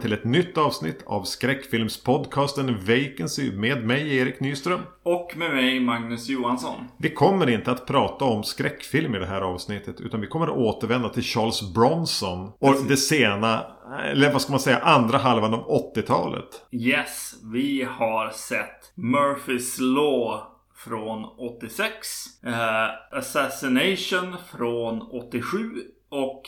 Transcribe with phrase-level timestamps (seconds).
[0.00, 4.80] Välkommen till ett nytt avsnitt av skräckfilmspodcasten Vacancy med mig Erik Nyström.
[5.02, 6.88] Och med mig Magnus Johansson.
[6.98, 10.56] Vi kommer inte att prata om skräckfilm i det här avsnittet utan vi kommer att
[10.56, 13.66] återvända till Charles Bronson och det sena,
[14.04, 16.66] eller vad ska man säga, andra halvan av 80-talet.
[16.72, 20.40] Yes, vi har sett Murphys Law
[20.76, 22.06] från 86.
[22.46, 25.70] Eh, Assassination från 87.
[26.10, 26.42] Och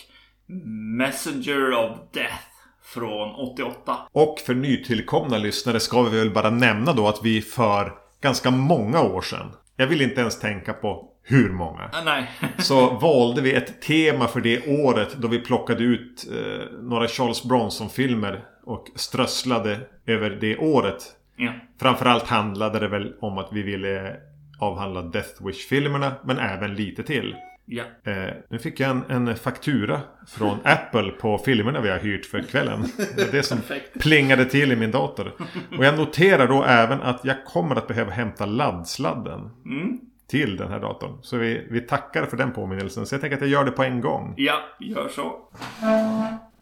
[0.99, 2.52] Messenger of Death
[2.95, 3.97] från 88.
[4.13, 9.03] Och för nytillkomna lyssnare ska vi väl bara nämna då att vi för ganska många
[9.03, 9.47] år sedan.
[9.77, 11.91] Jag vill inte ens tänka på hur många.
[11.93, 12.31] Ah, nej.
[12.59, 17.45] Så valde vi ett tema för det året då vi plockade ut eh, några Charles
[17.45, 21.03] Bronson-filmer och strösslade över det året.
[21.37, 21.53] ja.
[21.81, 24.17] Framförallt handlade det väl om att vi ville
[24.59, 27.35] avhandla Death Wish-filmerna men även lite till.
[27.67, 27.83] Ja.
[28.05, 32.43] Eh, nu fick jag en, en faktura från Apple på filmerna vi har hyrt för
[32.43, 32.85] kvällen.
[33.17, 33.59] Det var det som
[34.01, 35.33] plingade till i min dator.
[35.79, 39.99] Och jag noterar då även att jag kommer att behöva hämta laddsladden Mm.
[40.31, 41.19] till den här datorn.
[41.23, 43.07] Så vi, vi tackar för den påminnelsen.
[43.07, 44.35] Så jag tänker att jag gör det på en gång.
[44.37, 45.39] Ja, gör så.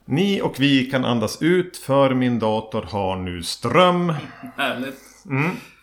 [0.04, 4.12] Ni och vi kan andas ut för min dator har nu ström.
[4.56, 5.00] Härligt.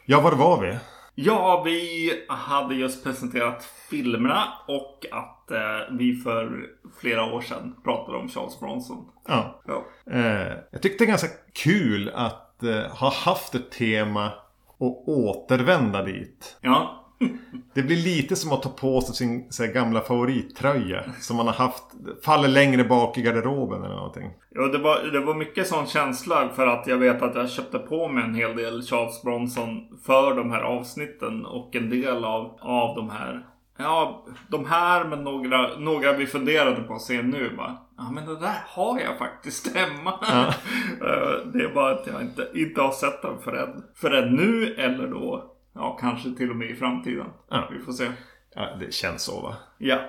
[0.05, 0.77] Ja, var var vi?
[1.19, 6.65] Ja, vi hade just presenterat filmerna och att eh, vi för
[7.01, 9.05] flera år sedan pratade om Charles Bronson.
[9.27, 9.61] Ja.
[9.67, 9.85] Ja.
[10.11, 14.31] Eh, jag tyckte det är ganska kul att eh, ha haft ett tema
[14.77, 16.57] och återvända dit.
[16.61, 17.06] Ja.
[17.73, 21.03] Det blir lite som att ta på sig sin här, gamla favorittröja.
[21.19, 21.83] Som man har haft,
[22.23, 24.31] faller längre bak i garderoben eller någonting.
[24.49, 27.79] Ja, det var, det var mycket sån känsla för att jag vet att jag köpte
[27.79, 32.57] på mig en hel del Charles Bronson för de här avsnitten och en del av,
[32.61, 33.45] av de här.
[33.77, 37.77] Ja, de här men några, några vi funderade på att se nu bara.
[37.97, 40.13] Ja, men det där har jag faktiskt hemma.
[41.01, 45.07] Eh, det är bara att jag inte, inte har sett dem förrän, förrän nu eller
[45.07, 45.56] då.
[45.77, 47.27] Ja, kanske till och med i framtiden.
[47.49, 47.69] Ja.
[47.71, 48.11] Vi får se.
[48.55, 49.55] Ja, det känns så va.
[49.77, 49.99] Ja.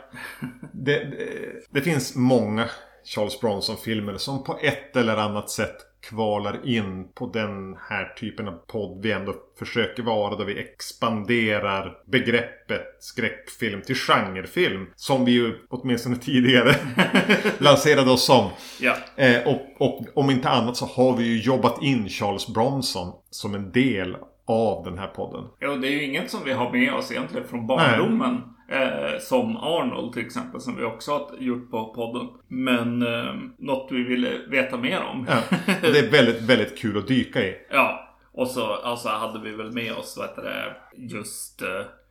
[0.72, 2.68] Det, det, det finns många
[3.04, 8.52] Charles Bronson-filmer som på ett eller annat sätt kvalar in på den här typen av
[8.52, 10.36] podd vi ändå försöker vara.
[10.36, 14.86] Där vi expanderar begreppet skräckfilm till genrefilm.
[14.96, 16.74] Som vi ju åtminstone tidigare
[17.58, 18.50] lanserade oss som.
[18.80, 18.96] Ja.
[19.16, 23.54] Eh, och, och om inte annat så har vi ju jobbat in Charles Bronson som
[23.54, 24.16] en del
[24.48, 25.44] av den här podden.
[25.60, 28.42] Jo, det är ju inget som vi har med oss egentligen från barndomen.
[28.70, 32.28] Eh, som Arnold till exempel, som vi också har gjort på podden.
[32.48, 35.26] Men eh, något vi ville veta mer om.
[35.28, 37.54] Ja, och det är väldigt, väldigt kul att dyka i.
[37.70, 41.68] Ja, och så alltså, hade vi väl med oss, vad heter det, just eh,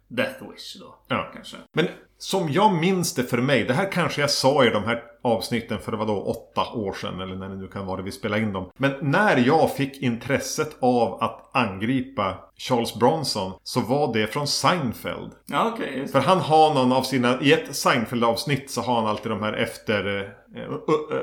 [0.08, 0.96] Death Wish då.
[1.08, 1.31] Ja.
[1.34, 1.58] Kanske.
[1.74, 5.03] Men som jag minns det för mig, det här kanske jag sa i de här
[5.23, 8.03] avsnitten för det var då åtta år sedan eller när det nu kan vara det
[8.03, 8.69] vi spelade in dem.
[8.78, 15.31] Men när jag fick intresset av att angripa Charles Bronson så var det från Seinfeld.
[15.45, 19.31] Ja, just För han har någon av sina, i ett Seinfeld-avsnitt så har han alltid
[19.31, 20.63] de här efter, eh,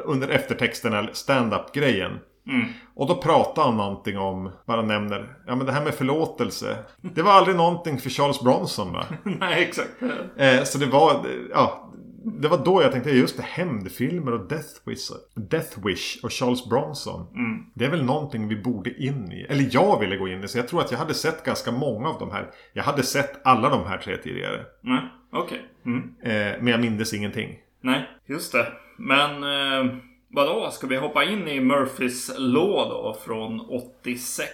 [0.05, 2.19] under eftertexterna stand-up grejen.
[2.49, 2.67] Mm.
[2.95, 6.77] Och då pratar han någonting om, bara nämner, ja men det här med förlåtelse.
[7.01, 9.05] Det var aldrig någonting för Charles Bronson va?
[9.23, 9.91] Nej, exakt.
[10.37, 11.91] Eh, så det var, ja.
[12.27, 16.69] Det var då jag tänkte, just det, hämndfilmer och Death Wish, Death Wish och Charles
[16.69, 17.27] Bronson.
[17.75, 19.47] Det är väl någonting vi borde in i.
[19.49, 20.49] Eller jag ville gå in i.
[20.49, 22.51] Så jag tror att jag hade sett ganska många av de här.
[22.73, 24.65] Jag hade sett alla de här tre tidigare.
[24.81, 25.01] Nej,
[25.33, 25.63] okej.
[25.87, 26.15] Mm.
[26.23, 27.59] Eh, men jag mindes ingenting.
[27.81, 28.67] Nej, just det.
[28.99, 29.95] Men eh,
[30.35, 30.71] vadå?
[30.71, 34.49] Ska vi hoppa in i Murphys Law då från 86?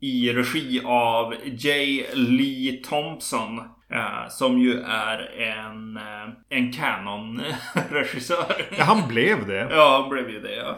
[0.00, 2.06] I regi av J.
[2.14, 3.58] Lee Thompson.
[3.92, 8.66] Eh, som ju är en, eh, en Canon-regissör.
[8.78, 9.68] Ja, han blev det.
[9.70, 10.56] ja, han blev ju det.
[10.56, 10.76] Ja.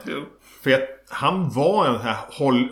[0.62, 2.60] För att han var en här håll...
[2.62, 2.68] eh,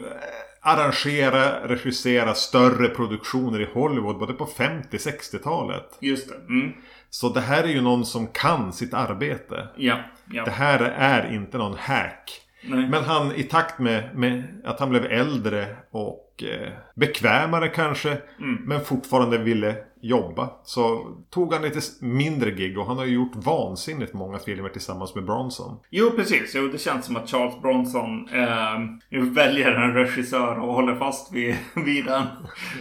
[0.68, 5.98] Arrangera, regissera större produktioner i Hollywood både på 50-60-talet.
[6.00, 6.34] Just det.
[6.34, 6.72] Mm.
[7.10, 9.68] Så det här är ju någon som kan sitt arbete.
[9.76, 9.98] Ja,
[10.30, 10.44] ja.
[10.44, 12.45] Det här är inte någon hack.
[12.62, 12.88] Nej.
[12.88, 18.10] Men han i takt med, med att han blev äldre och eh, bekvämare kanske.
[18.40, 18.54] Mm.
[18.64, 20.50] Men fortfarande ville jobba.
[20.64, 25.14] Så tog han lite mindre gig och han har ju gjort vansinnigt många filmer tillsammans
[25.14, 25.78] med Bronson.
[25.90, 26.54] Jo, precis.
[26.54, 31.56] Jo, det känns som att Charles Bronson eh, väljer en regissör och håller fast vid,
[31.84, 32.22] vid den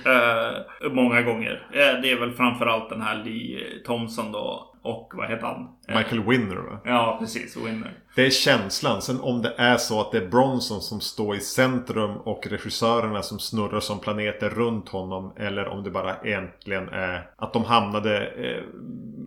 [0.05, 1.67] eh, många gånger.
[1.73, 4.74] Eh, det är väl framförallt den här Lee Thompson då.
[4.85, 5.67] Och vad heter han?
[5.87, 6.79] Eh, Michael Winner va?
[6.83, 7.57] Ja, precis.
[7.57, 7.93] Winner.
[8.15, 9.01] Det är känslan.
[9.01, 13.21] Sen om det är så att det är Bronson som står i centrum och regissörerna
[13.21, 15.33] som snurrar som planeter runt honom.
[15.37, 18.63] Eller om det bara egentligen är att de hamnade eh,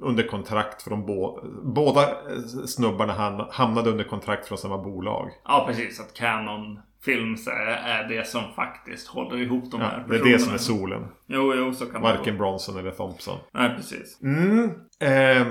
[0.03, 5.31] under kontrakt från bå båda eh, snubbarna hamnade under kontrakt från samma bolag.
[5.45, 6.01] Ja, precis.
[6.01, 10.25] Att Canon Films är, är det som faktiskt håller ihop de Ja, här det är
[10.33, 11.09] det som är solen.
[11.27, 13.39] Jo, jo, så kan Varken det Bronson eller Thompson.
[13.53, 14.23] Nej, precis.
[14.23, 14.71] Mm.
[14.99, 15.47] Eh,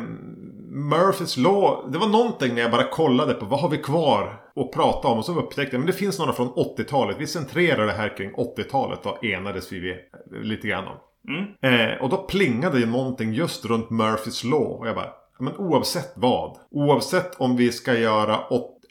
[0.69, 1.91] Murphys Law.
[1.91, 5.17] Det var någonting när jag bara kollade på vad har vi kvar att prata om.
[5.17, 7.17] Och så upptäckte jag men det finns några från 80-talet.
[7.19, 8.99] Vi centrerar det här kring 80-talet.
[9.03, 9.95] Då enades vi
[10.43, 10.97] lite grann om.
[11.27, 11.91] Mm.
[11.91, 14.79] Eh, och då plingade ju någonting just runt Murphys Law.
[14.79, 16.57] Och jag bara, men oavsett vad.
[16.71, 18.39] Oavsett om vi ska göra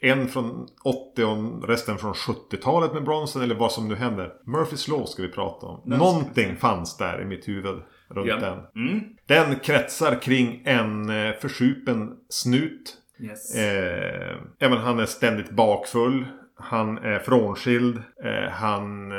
[0.01, 4.33] en från 80 och resten från 70-talet med Bronson eller vad som nu händer.
[4.45, 5.81] Murphys Law ska vi prata om.
[5.85, 7.75] Den Någonting fanns där i mitt huvud
[8.09, 8.35] runt Ja.
[8.37, 8.87] den.
[8.87, 9.03] Mm.
[9.27, 12.97] Den kretsar kring en eh, försupen snut.
[13.19, 13.55] Yes.
[13.55, 16.25] Eh, ja, men han är ständigt bakfull.
[16.55, 17.97] Han är frånskild.
[18.23, 19.17] Eh, han eh,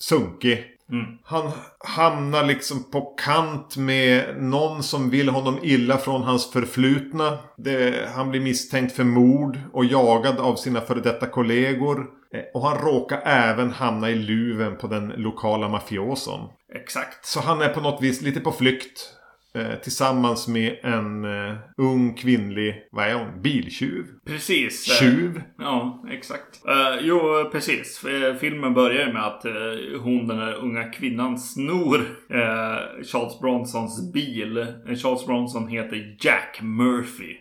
[0.00, 0.68] sunkig.
[0.90, 1.06] Mm.
[1.24, 1.50] Han
[1.96, 7.38] hamnar liksom på kant med någon som vill honom illa från hans förflutna.
[7.56, 12.06] Det, han blir misstänkt för mord och jagad av sina före detta kollegor.
[12.34, 16.48] Eh, Och han råkar även hamna i luven på den lokala mafioson.
[16.74, 17.26] Exakt.
[17.26, 19.08] Så han är på något vis lite på flykt.
[19.54, 23.42] Eh, tillsammans med en eh, ung kvinnlig, vad är hon?
[23.42, 24.06] Biltjuv?
[24.26, 24.98] Precis.
[25.00, 25.42] Tjuv?
[25.58, 26.66] Ja, exakt.
[26.68, 27.20] Eh, jo,
[27.52, 28.04] precis.
[28.40, 31.96] Filmen börjar med att eh, hon, den här unga kvinnan, snor
[32.30, 34.66] eh, Charles Bronsons bil.
[35.02, 37.36] Charles Bronson heter Jack Murphy.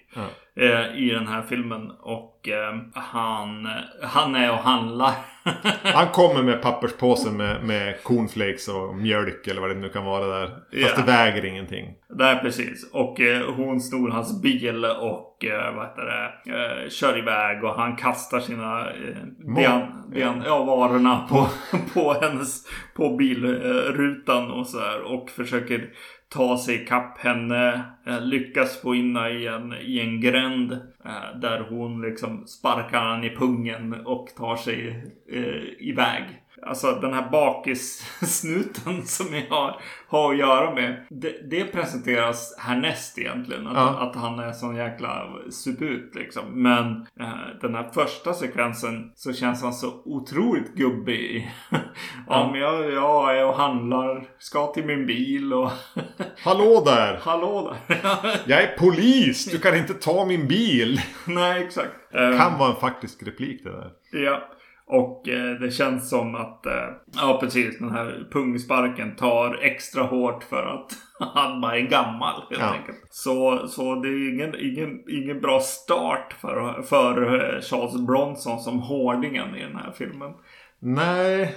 [0.60, 1.92] Eh, I den här filmen.
[2.02, 2.50] Och
[2.94, 3.68] han,
[4.02, 5.12] han är och handlar.
[5.84, 10.26] Han kommer med papperspåsen med, med cornflakes och mjölk eller vad det nu kan vara
[10.40, 10.48] där.
[10.48, 10.90] Fast Ja.
[10.98, 11.86] det väger ingenting.
[12.10, 12.90] Där precis.
[12.94, 13.18] Och
[13.56, 18.40] hon snor hans bil och eh, vad heter det, eh, kör iväg och han kastar
[18.40, 19.18] sina eh,
[20.26, 21.48] han, ja, varorna på,
[21.94, 25.90] på hennes på bilrutan och så här och försöker
[26.30, 27.82] ta sig ikapp henne.
[28.08, 30.78] Eh, lyckas få in i en, i en gränd
[31.42, 36.41] där hon liksom sparkar han i pungen och tar sig eh, iväg.
[36.66, 41.06] Alltså den här bakissnuten som jag har, har att göra med.
[41.10, 43.68] Det, det presenteras härnäst egentligen.
[43.68, 44.00] Att, Ja.
[44.10, 46.44] att han är sån jäkla suput liksom.
[46.64, 51.52] Men eh, den här första sekvensen så känns han så otroligt gubbig.
[51.72, 51.78] ja,
[52.28, 52.50] Ja.
[52.52, 54.24] men jag, jag är och handlar.
[54.40, 55.72] Ska till min bil och
[56.44, 57.20] Hallå där!
[57.24, 57.98] hallå där.
[58.46, 59.46] Jag är polis!
[59.52, 61.02] Du kan inte ta min bil!
[61.28, 61.92] Nej, exakt.
[62.14, 63.92] Eh, Kan vara en faktisk replik det där.
[64.12, 64.48] Ja.
[64.86, 70.44] Och eh, det känns som att, eh, ja precis, den här pungsparken tar extra hårt
[70.44, 70.92] för att
[71.34, 72.74] han bara är gammal helt Ja.
[72.80, 72.98] enkelt.
[73.10, 78.80] Så, så det är ingen, ingen, ingen bra start för, för eh, Charles Bronson som
[78.80, 80.32] hårdingen i den här filmen.
[80.80, 81.56] Nej,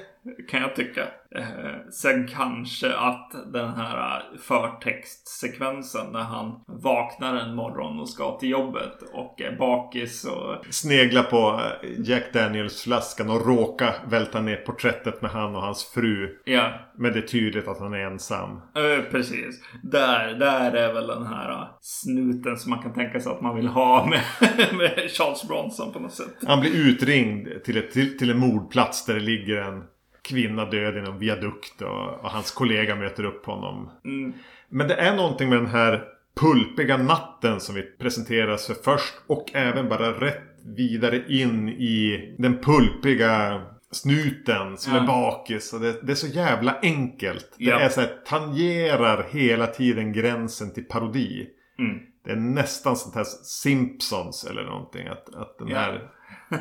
[0.49, 1.09] Kan jag tycka.
[1.37, 8.39] Eh, sen kanske att den här eh, förtextsekvensen när han vaknar en morgon och ska
[8.39, 14.57] till jobbet och är bakis och snegla på eh, Jack Daniels-flaskan och råka välta ner
[14.57, 16.37] porträttet med han och hans fru.
[16.45, 18.51] ja, Men det är tydligt att han är ensam.
[18.51, 19.61] Eh, precis.
[19.83, 23.57] Där, där är väl den här uh, snuten som man kan tänka sig att man
[23.57, 24.23] vill ha med,
[24.77, 26.35] med Charles Bronson på något sätt.
[26.47, 29.83] Han blir utringd till, ett, till, till en mordplats där det ligger en
[30.25, 33.91] kvinna död i någon viadukt och, och hans kollega möter upp honom.
[34.05, 34.33] Mm.
[34.69, 36.05] Men det är någonting med den här
[36.41, 40.43] pulpiga natten som vi presenteras för först och även bara rätt
[40.77, 45.03] vidare in i den pulpiga snuten som Ja.
[45.03, 45.73] är bakis.
[45.73, 47.55] Och det, det är så jävla enkelt.
[47.59, 47.81] Det Ja.
[47.81, 51.47] är så här, tangerar hela tiden gränsen till parodi.
[51.79, 51.99] Mm.
[52.25, 55.07] Det är nästan sånt här Simpsons eller någonting.
[55.09, 55.79] Att, att den Ja.
[55.79, 56.09] här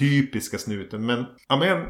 [0.00, 1.06] typiska snuten.
[1.06, 1.84] Men, ja, men eh,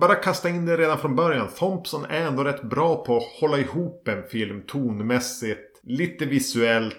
[0.00, 1.48] bara kasta in det redan från början.
[1.58, 5.80] Thompson är ändå rätt bra på att hålla ihop en film tonmässigt.
[5.82, 6.96] Lite visuellt.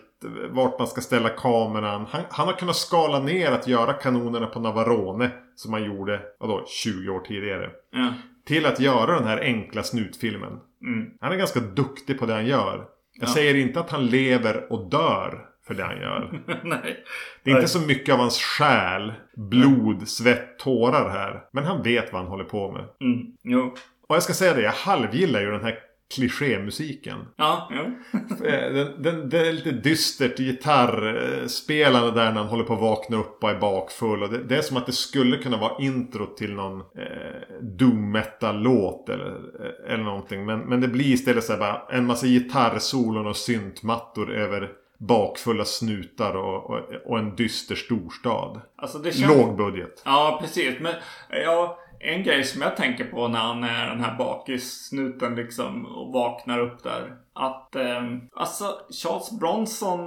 [0.50, 2.06] Vart man ska ställa kameran.
[2.10, 5.32] Han, han har kunnat skala ner att göra kanonerna på Navarone.
[5.56, 7.70] Som han gjorde, vadå, 20 år tidigare.
[7.92, 8.14] Ja.
[8.46, 10.60] Till att göra den här enkla snutfilmen.
[10.82, 11.10] Mm.
[11.22, 12.86] Han är ganska duktig på det han gör.
[13.20, 13.34] Jag Ja.
[13.34, 16.42] säger inte att han lever och dör för det han gör.
[16.64, 17.04] Nej.
[17.44, 21.44] Det är inte så mycket av hans själ, blod, svett, tårar här.
[21.54, 22.86] Men han vet vad han håller på med.
[23.02, 23.26] Mm.
[23.44, 23.76] Jo.
[24.08, 25.80] Och jag ska säga det, jag halvgillar ju den här
[26.16, 27.26] klichémusiken.
[27.36, 27.84] Ja, jo.
[28.46, 33.18] Eh, Den, den, det är lite dystert gitarrspelande där när han håller på att vakna
[33.18, 34.24] upp och är bakfull.
[34.24, 38.12] Och det, det är som att det skulle kunna vara intro till någon eh, doom
[38.12, 40.46] metal-låt eller, eh, eller någonting.
[40.46, 45.66] Men, men det blir istället så här bara en massa gitarrsolon och syntmattor över bakfulla
[45.66, 48.62] snutar och, och, och en dyster storstad.
[48.76, 49.38] Alltså det känns...
[49.38, 50.02] Låg budget.
[50.06, 50.80] Ja, precis.
[50.80, 50.94] Men
[51.30, 56.14] ja, en grej som jag tänker på när han är den här bakissnuten liksom och
[56.14, 57.16] vaknar upp där.
[57.34, 58.04] Att eh,
[58.36, 58.66] alltså
[59.04, 60.00] Charles Bronson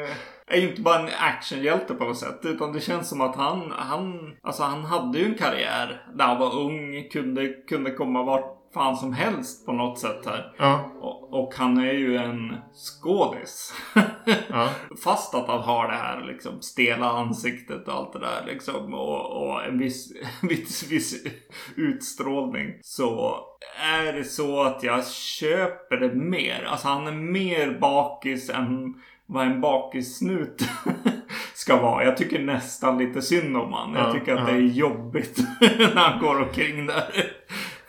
[0.00, 2.40] eh, är ju inte bara en actionhjälte på något sätt.
[2.42, 6.38] Utan det känns som att han, han, alltså han hade ju en karriär när han
[6.38, 7.08] var ung.
[7.12, 10.52] Kunde, kunde komma vart fan som helst på något sätt här.
[10.58, 10.90] Ja.
[11.00, 13.74] Och, och han är ju en skådis.
[14.48, 14.68] Ja.
[15.04, 18.94] Fast att han har det här liksom stela ansiktet och allt det där liksom.
[18.94, 20.12] Och, och en viss,
[20.42, 21.24] viss, viss
[21.76, 22.78] utstrålning.
[22.82, 23.36] Så
[23.82, 26.64] är det så att jag köper det mer.
[26.70, 28.94] Alltså han är mer bakis än
[29.26, 30.62] vad en bakissnut
[31.54, 32.04] ska vara.
[32.04, 33.94] Jag tycker nästan lite synd om han.
[33.94, 37.32] Jag Ja, tycker att det är jobbigt när han går omkring där.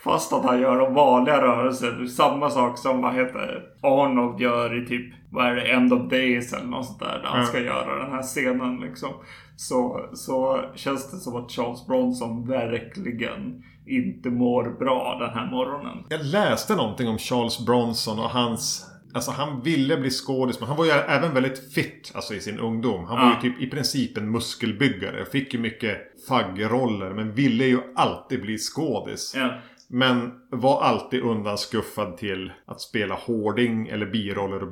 [0.04, 2.06] Fast att han gör de vanliga rörelser.
[2.06, 6.54] Samma sak som vad heter Arnold gör i typ, vad är det, End of Days
[6.54, 7.20] eller något sånt där.
[7.20, 9.10] Där han ska göra den här scenen liksom.
[9.56, 15.98] Så, så känns det som att Charles Bronson verkligen inte mår bra den här morgonen.
[16.10, 18.90] Jag läste någonting om Charles Bronson och hans...
[19.16, 22.60] Alltså han ville bli skådis men han var ju även väldigt fit alltså i sin
[22.60, 23.06] ungdom.
[23.06, 23.36] Han var Ja.
[23.44, 25.26] ju typ i princip en muskelbyggare.
[25.26, 29.34] Fick ju mycket faggroller men ville ju alltid bli skådis.
[29.38, 29.50] Ja.
[29.90, 34.70] Men var alltid undanskuffad till att spela hårding eller biroller och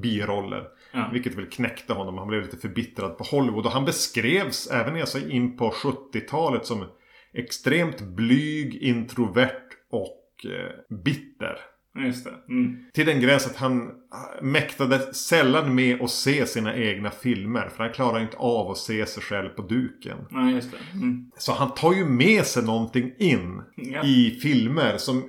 [0.00, 0.68] biroller.
[0.92, 1.10] Ja.
[1.12, 2.18] Vilket väl knäckte honom.
[2.18, 3.66] Han blev lite förbittrad på Hollywood.
[3.66, 6.84] Och han beskrevs även alltså in på 70-talet som
[7.32, 11.56] extremt blyg, introvert och eh, bitter.
[11.98, 12.34] Just det.
[12.48, 12.84] Mm.
[12.92, 13.90] Till den gräns att han
[14.42, 17.68] mäktade sällan med att se sina egna filmer.
[17.76, 20.16] För han klarar inte av att se sig själv på duken.
[20.30, 20.76] Ja, just det.
[20.98, 21.30] Mm.
[21.38, 24.04] Så han tar ju med sig någonting in Ja.
[24.04, 25.24] i filmer som eh,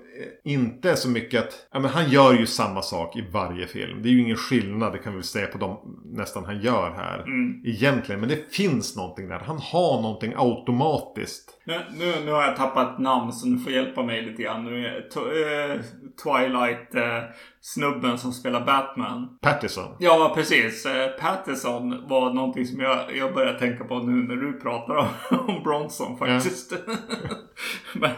[0.53, 1.67] inte är så mycket att...
[1.73, 4.01] Ja, men han gör ju samma sak i varje film.
[4.01, 6.91] Det är ju ingen skillnad, det kan vi väl säga på de nästan han gör
[6.91, 7.19] här.
[7.21, 7.61] Mm.
[7.65, 9.39] Egentligen, men det finns någonting där.
[9.39, 11.51] Han har någonting automatiskt.
[11.65, 14.63] Nu, nu, nu har jag tappat namn så du får hjälpa mig lite grann.
[14.63, 15.79] Nu är to- eh,
[16.23, 17.23] Twilight eh,
[17.65, 19.37] snubben som spelar Batman.
[19.41, 19.95] Pattison.
[19.99, 20.85] Ja, precis.
[20.85, 25.07] Eh, Pattison var någonting som jag, jag började tänka på nu när du pratar om,
[25.47, 26.73] om Bronson faktiskt.
[27.93, 28.11] Men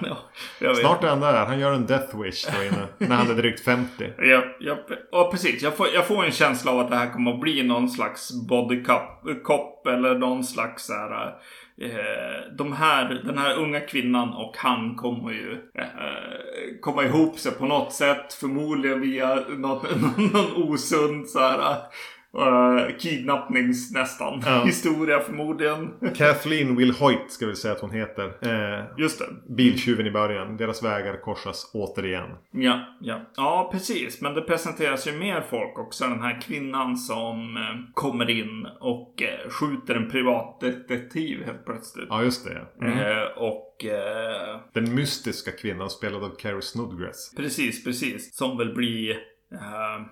[0.60, 0.75] ja.
[0.75, 1.46] Snart är han där.
[1.46, 4.13] Han gör en death wish då inne, när han är drygt 50.
[4.18, 4.77] Ja, ja,
[5.12, 5.62] ja precis.
[5.62, 8.32] Jag får, jag får en känsla av att det här kommer att bli någon slags
[8.48, 11.34] body cop, cop eller någon slags så här, eh,
[11.81, 17.51] Eh, de här, den här unga kvinnan och han kommer ju eh, komma ihop sig
[17.51, 18.34] på något sätt.
[18.34, 19.86] Förmodligen via någon,
[20.34, 21.77] någon osund så här
[22.38, 24.63] eh, kidnappnings nästan Ja.
[24.65, 25.94] historia förmodligen.
[26.15, 28.24] Kathleen Will Hoyt ska vi säga att hon heter.
[28.41, 29.53] Eh, Just det.
[29.56, 30.58] biltjuven i början.
[30.58, 32.29] Deras vägar korsas återigen.
[32.51, 33.22] Ja, ja.
[33.36, 34.22] Ja, precis.
[34.22, 36.03] Men det presenteras ju mer folk också.
[36.08, 42.08] Den här kvinnan som eh, kommer in och skjuter en privatdetektiv helt plötsligt.
[42.10, 42.86] Ja, just det.
[42.86, 43.27] Mm.
[43.38, 43.63] Och
[44.74, 47.34] Den mystiska kvinnan spelad av Carrie Snodgrass.
[47.38, 48.36] precis, precis.
[48.38, 49.17] Som väl blir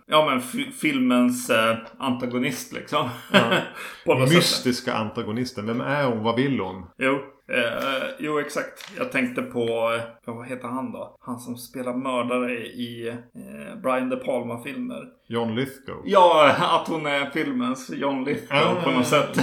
[0.07, 3.09] ja, men fi- filmens eh, antagonist liksom.
[3.31, 4.33] Sätt.
[4.35, 5.65] Mystiska antagonisten.
[5.67, 6.23] Vem är hon?
[6.23, 6.85] Vad vill hon?
[6.97, 7.13] Jo,
[7.51, 8.91] eh, jo exakt.
[8.97, 9.93] Jag tänkte på,
[10.25, 11.17] eh, vad heter han då?
[11.21, 15.03] Han som spelar mördare i eh, Brian De Palma-filmer.
[15.27, 16.01] John Lithgow.
[16.05, 18.83] Ja, att hon är filmens John Lithgow Ah.
[18.83, 19.39] på något sätt.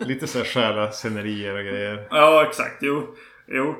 [0.00, 2.08] Lite så här stjäla scenerier och grejer.
[2.10, 2.76] ja, exakt.
[2.82, 3.14] Jo,
[3.48, 3.74] jo.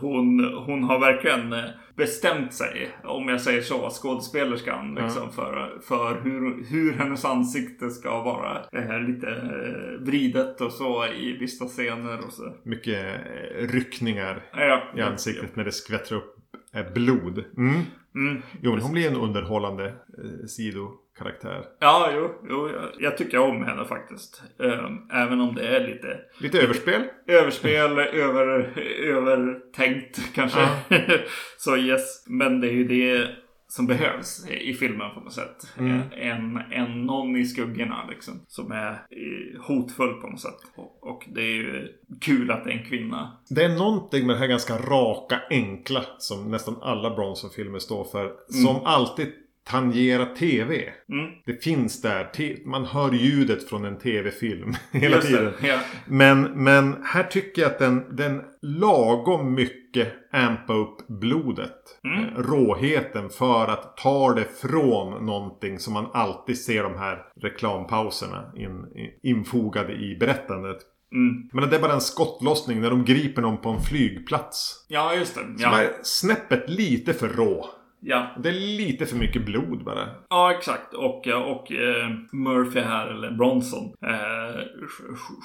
[0.00, 1.64] Hon, hon har verkligen eh,
[1.96, 4.94] bestämt sig, om jag säger så, skådespelerskan.
[4.94, 11.06] Liksom, för, för hur, hur hennes ansikte ska vara eh, lite eh, vridet och så
[11.06, 12.54] i vissa scener och så.
[12.62, 16.36] Mycket eh, ryckningar Ja, i ansiktet när det skvättrar upp
[16.74, 17.44] eh, blod.
[17.56, 17.80] Mm.
[18.16, 18.42] Mm.
[18.62, 21.64] Jo, men hon blir en underhållande eh, sidokaraktär.
[21.80, 24.42] Ja, jo, jo jag, jag tycker om henne faktiskt.
[24.60, 27.02] Ehm, även om det är lite Lite överspel.
[27.26, 28.72] överspel, över,
[29.04, 30.68] övertänkt kanske.
[31.58, 33.28] Så yes, men det är ju det
[33.76, 35.66] som behövs i filmen på något sätt.
[35.78, 36.00] Mm.
[36.12, 38.40] En, en någon i skuggorna liksom.
[38.48, 40.58] Som är eh, hotfull på något sätt.
[40.76, 41.88] Och, och det är ju
[42.20, 43.38] kul att det är en kvinna.
[43.48, 48.32] Det är någonting med det här ganska raka, enkla som nästan alla Bronson-filmer står för.
[48.48, 49.32] Som alltid
[49.70, 50.74] tangerar TV.
[51.12, 51.30] Mm.
[51.46, 52.28] Det finns där.
[52.68, 55.52] Man hör ljudet från en TV-film hela Just tiden.
[55.62, 55.78] ja.
[56.06, 61.72] Men, men här tycker jag att den, den lagom mycket ampa upp blodet.
[62.04, 62.24] Mm.
[62.24, 68.52] Eh, Råheten för att ta det från någonting som man alltid ser de här reklampauserna
[68.56, 70.76] in, i- infogade i berättandet.
[71.12, 71.48] Mm.
[71.52, 74.86] Men det är bara en skottlossning när de griper någon på en flygplats.
[74.88, 75.40] ja, just det.
[75.40, 75.80] Som Ja.
[75.82, 77.66] är snäppet lite för rå.
[78.00, 78.30] Ja.
[78.42, 80.08] Det är lite för mycket blod bara.
[80.28, 80.94] Ja, exakt.
[80.94, 84.60] Och, och eh, Murphy här, eller Bronson, eh,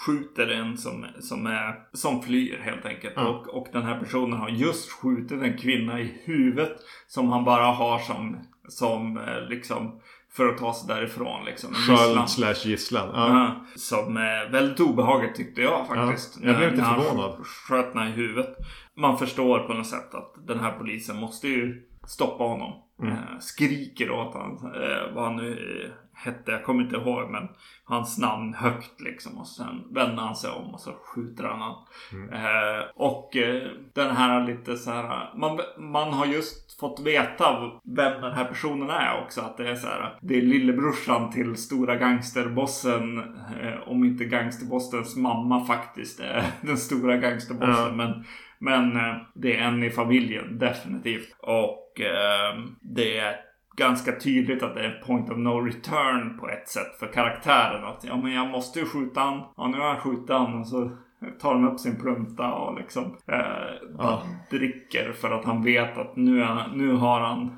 [0.05, 3.13] skjuter en som, som, är, som flyr helt enkelt.
[3.15, 3.27] Ja.
[3.27, 6.77] Och, och den här personen har just skjutit en kvinna i huvudet
[7.07, 10.01] som han bara har som, som eh, liksom
[10.33, 11.73] för att ta sig därifrån liksom.
[11.73, 13.09] Sköld slash gisslan.
[13.13, 13.27] Ja.
[13.27, 16.39] Ja, som är väldigt obehagligt tyckte jag faktiskt.
[16.41, 17.45] Ja, jag blev lite när han förvånad.
[17.45, 18.57] Sköt i huvudet.
[18.97, 22.73] Man förstår på något sätt att den här polisen måste ju stoppa honom.
[23.01, 23.13] Mm.
[23.13, 24.73] Eh, skriker åt honom.
[24.75, 26.51] Eh, vad han nu eh, hette.
[26.51, 27.29] Jag kommer inte ihåg.
[27.29, 27.47] Men
[27.83, 29.37] hans namn högt liksom.
[29.37, 31.75] Och sen vänder han sig om och så skjuter han han.
[32.11, 32.33] Mm.
[32.33, 35.33] Eh, och eh, den här lite så här.
[35.35, 39.41] Man, man har just fått veta vem den här personen är också.
[39.41, 40.17] Att det är så här.
[40.21, 43.17] Det är lillebrorsan till stora gangsterbossen.
[43.61, 47.75] Eh, om inte gangsterbossens mamma faktiskt är den stora gangsterbossen.
[47.75, 47.91] Ja.
[47.95, 48.25] Men,
[48.59, 48.99] men
[49.33, 51.35] det är en i familjen definitivt.
[51.39, 53.35] Och eh, det är
[53.77, 57.83] ganska tydligt att det är point of no return på ett sätt för karaktären.
[57.83, 59.43] Att ja men jag måste ju skjuta han.
[59.57, 60.59] Ja nu har jag skjutit han.
[60.59, 60.97] Och så
[61.41, 64.21] tar han upp sin plunta och liksom eh, Ja.
[64.51, 67.57] dricker för att han vet att nu, är, nu har han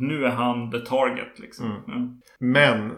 [0.00, 1.66] nu är han the target liksom.
[1.66, 1.82] Mm.
[1.86, 1.94] Ja.
[2.40, 2.92] Men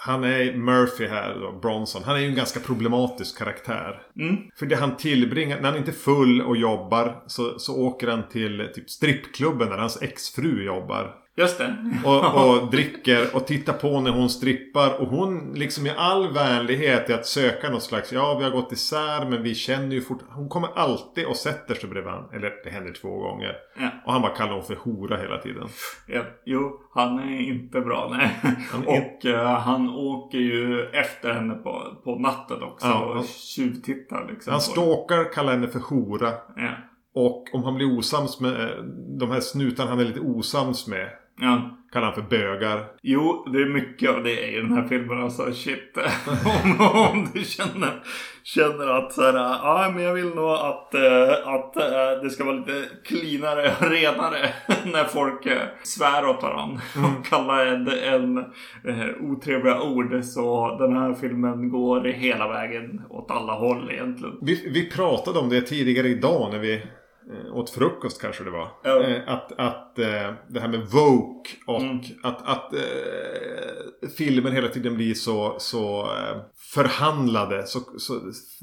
[0.00, 2.02] han är Murphy här då, Bronson.
[2.04, 4.02] Han är ju en ganska problematisk karaktär.
[4.20, 4.36] Mm.
[4.58, 8.28] För det han tillbringar, när han inte är full och jobbar så, så åker han
[8.28, 11.14] till typ strippklubben där hans exfru jobbar.
[11.38, 11.76] Just det.
[12.04, 15.00] Och, och dricker och tittar på när hon strippar.
[15.00, 18.72] Och hon liksom i all vänlighet i att söka något slags, ja vi har gått
[18.72, 20.20] isär men vi känner ju fort.
[20.28, 22.30] Hon kommer alltid och sätter sig bredvid han.
[22.32, 23.56] Eller det händer två gånger.
[23.80, 23.88] Ja.
[24.06, 25.68] Och han bara kallar hon för hora hela tiden.
[26.06, 28.16] Ja, jo, han är inte bra.
[28.18, 28.30] Nej.
[28.86, 32.86] Och eh, han åker ju efter henne på, på natten också.
[32.86, 34.50] Ja, och han- tjuvtittar liksom.
[34.52, 36.32] Han stalkar, kallar henne för hora.
[36.56, 36.70] Ja.
[37.14, 38.82] Och om han blir osams med eh,
[39.18, 41.08] de här snutarna han är lite osams med.
[41.40, 41.74] Ja.
[41.92, 42.84] Kallar han för bögar.
[43.02, 45.22] Jo, det är mycket av det i den här filmen.
[45.22, 45.96] Alltså shit.
[46.44, 48.02] om, om du känner,
[48.44, 52.44] känner att så här, ja men jag vill nog att, eh, att eh, det ska
[52.44, 54.48] vara lite cleanare och renare
[54.92, 56.80] när folk eh, svär åt varandra.
[56.94, 58.44] Och kallar en, en
[59.20, 60.24] otrevliga ord.
[60.24, 64.34] Så den här filmen går hela vägen åt alla håll egentligen.
[64.42, 66.82] Vi, vi pratade om det tidigare idag när vi
[67.52, 68.70] åt frukost kanske det var.
[68.84, 72.00] Eh, att att eh, det här med Vogue och Mm.
[72.22, 76.36] att, att eh, filmer hela tiden blir så, så eh,
[76.74, 77.66] förhandlade.
[77.66, 78.20] Så, så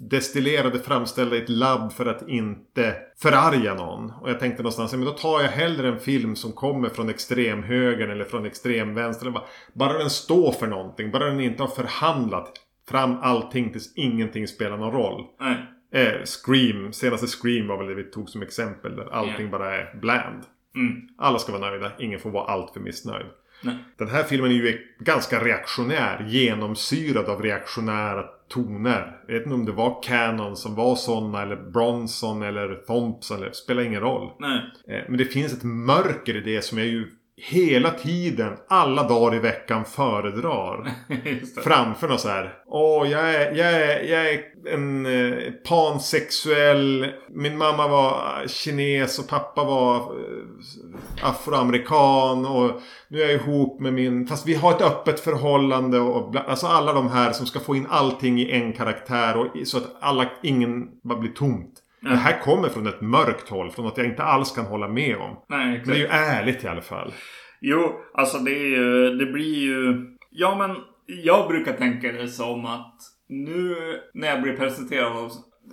[0.10, 4.12] destillerade, framställda i ett labb för att inte förarga någon.
[4.22, 8.12] Och jag tänkte någonstans, men då tar jag hellre en film som kommer från extremhögern
[8.12, 9.26] eller från extremvänster.
[9.26, 11.12] Eller bara, bara den står för någonting.
[11.12, 12.52] Bara den inte har förhandlat
[12.90, 15.24] fram allting tills ingenting spelar någon roll.
[15.40, 15.58] Nej.
[15.94, 18.96] Eh, Scream, senaste Scream var väl det vi tog som exempel.
[18.96, 19.52] Där allting Ja.
[19.52, 20.44] bara är bland.
[20.76, 21.02] Mm.
[21.18, 23.26] Alla ska vara nöjda, ingen får vara alltför missnöjd.
[23.64, 23.76] Nej.
[23.98, 29.18] Den här filmen är ju ganska reaktionär, genomsyrad av reaktionära toner.
[29.28, 33.40] Jag vet inte om det var Canon som var sådana eller Bronson eller Thompson.
[33.42, 34.32] Det spelar ingen roll.
[34.40, 34.62] Nej.
[34.88, 39.36] Eh, Men det finns ett mörker i det som jag ju hela tiden, alla dagar
[39.36, 40.92] i veckan föredrar.
[41.64, 42.54] Framför något så här.
[42.68, 44.44] Åh, jag är, jag är, jag är
[44.74, 47.08] en eh, pansexuell.
[47.30, 52.46] Min mamma var kines och pappa var eh, afroamerikan.
[52.46, 54.28] Och nu är jag ihop med min...
[54.28, 56.00] Fast vi har ett öppet förhållande.
[56.00, 59.38] Och bla, alltså alla de här som ska få in allting i en karaktär.
[59.38, 61.82] Och, så att alla, ingen bara blir tomt.
[62.10, 63.72] Det här kommer från ett mörkt håll.
[63.72, 65.38] Från något jag inte alls kan hålla med om.
[65.50, 65.88] Nej, Men exakt.
[65.88, 67.14] det är ju ärligt i alla fall.
[67.62, 70.06] Jo, alltså det är ju, det blir ju...
[70.30, 70.76] Ja men,
[71.24, 72.96] jag brukar tänka det som att
[73.30, 73.76] nu
[74.14, 75.32] när jag blir presenterad av,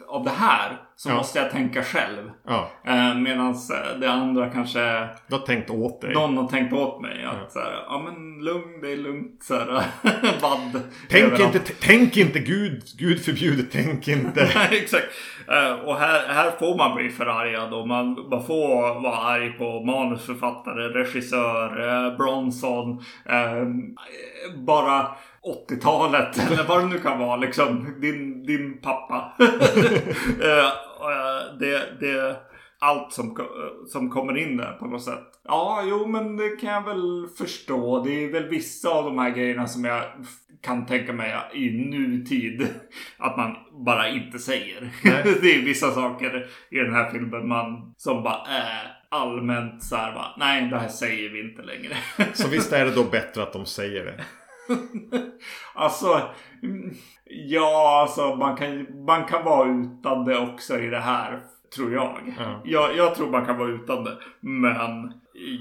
[0.09, 1.15] av det här så Ja.
[1.15, 2.31] måste jag tänka själv.
[2.47, 3.57] Ja, Eh, Medan
[4.01, 6.15] det andra kanske du har tänkt åt dig.
[6.15, 7.25] någon har tänkt åt mig.
[7.25, 7.49] Att Ja.
[7.49, 9.43] så här, ja men lugn, det är lugnt.
[9.43, 9.67] Så här,
[10.43, 10.83] vadd.
[11.11, 11.55] Tänk överallt.
[11.55, 14.51] inte, tänk inte Gud, Gud förbjude, tänk inte.
[14.55, 15.05] Nej, exakt.
[15.49, 19.81] Eh, och här, här får man bli förargad och man, man får vara arg på
[19.81, 23.67] manusförfattare, regissör, eh, Bronson, eh,
[24.57, 25.09] bara
[25.69, 27.95] 80-talet eller vad det nu kan vara liksom.
[28.01, 29.33] Din, din pappa.
[30.43, 30.67] Eh,
[31.09, 32.37] eh, det, det,
[32.83, 33.37] allt som,
[33.87, 35.41] som kommer in där på något sätt.
[35.45, 38.03] Ja, jo men det kan jag väl förstå.
[38.05, 40.03] Det är väl vissa av de här grejerna som jag
[40.61, 42.69] kan tänka mig i nutid
[43.19, 44.91] att man bara inte säger.
[45.05, 45.23] Nej.
[45.43, 50.15] det är vissa saker i den här filmen man som bara är allmänt så här
[50.15, 51.97] bara, nej det här säger vi inte längre.
[52.35, 54.25] Så visst är det då bättre att de säger det.
[55.75, 56.21] Alltså,
[56.63, 61.41] mm, ja alltså man kan, man kan vara utan det också i det här
[61.75, 62.35] tror jag.
[62.39, 62.61] Ja.
[62.65, 62.97] jag.
[62.97, 64.19] Jag tror man kan vara utan det.
[64.41, 65.13] Men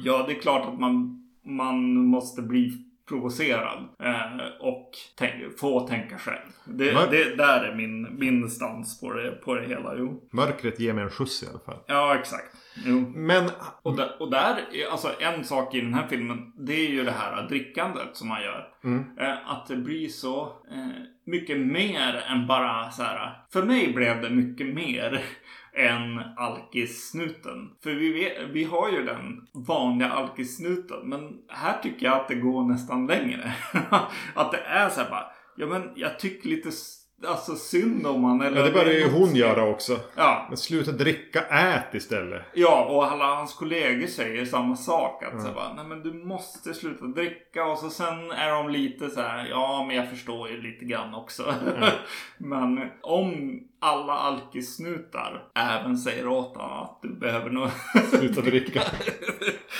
[0.03, 2.71] ja, det är klart att man, man måste bli
[3.09, 6.47] provocerad eh, och tänk, få tänka själv.
[6.65, 9.95] Det, Men- det, där är min, min stans på det, på det hela.
[9.97, 10.23] Jo.
[10.31, 11.79] Mörkret ger mig en skjuts i alla fall.
[11.87, 12.57] Ja, exakt.
[12.85, 13.11] Jo.
[13.15, 13.49] Men
[13.81, 17.03] Och, där, och där, är- alltså en sak i den här filmen, det är ju
[17.03, 18.67] det här drickandet som man gör.
[18.83, 19.03] Mm.
[19.19, 20.87] Eh, att det blir så eh,
[21.25, 23.43] mycket mer än bara så här.
[23.53, 25.21] För mig blev det mycket mer
[25.73, 27.71] än alkissnuten.
[27.83, 31.09] För vi, vet, vi har ju den vanliga alkissnuten.
[31.09, 33.53] Men här tycker jag att det går nästan längre.
[34.35, 35.25] att det är så här bara.
[35.55, 36.71] Ja men jag tycker lite
[37.27, 38.41] alltså, synd om han.
[38.41, 39.99] Eller ja, det börjar ju hon göra också.
[40.15, 42.41] Ja, Men sluta dricka, ät istället.
[42.53, 45.23] Ja, och alla hans kollegor säger samma sak.
[45.23, 47.65] Att så här bara, nej men du måste sluta dricka.
[47.65, 51.15] Och så sen är de lite så här, ja men jag förstår ju lite grann
[51.15, 51.53] också.
[52.37, 57.69] men om alla alkisnutar även säger åt honom att du behöver nog...
[58.19, 58.81] Sluta dricka.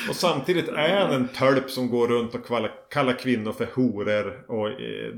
[0.10, 2.46] Och samtidigt är han en tölp som går runt och
[2.90, 5.14] kallar kvinnor för horor och eh,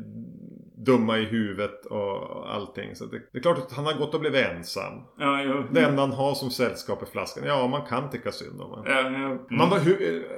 [0.86, 2.96] dumma i huvudet och allting.
[2.96, 4.94] Så det, det är klart att han har gått och blivit ensam.
[5.20, 5.64] ja, jo.
[5.72, 7.44] Det enda han har som sällskap är flaskan.
[7.48, 8.86] Ja, man kan tycka synd om honom.
[8.88, 9.58] Ja, ja.
[9.58, 9.80] Man var,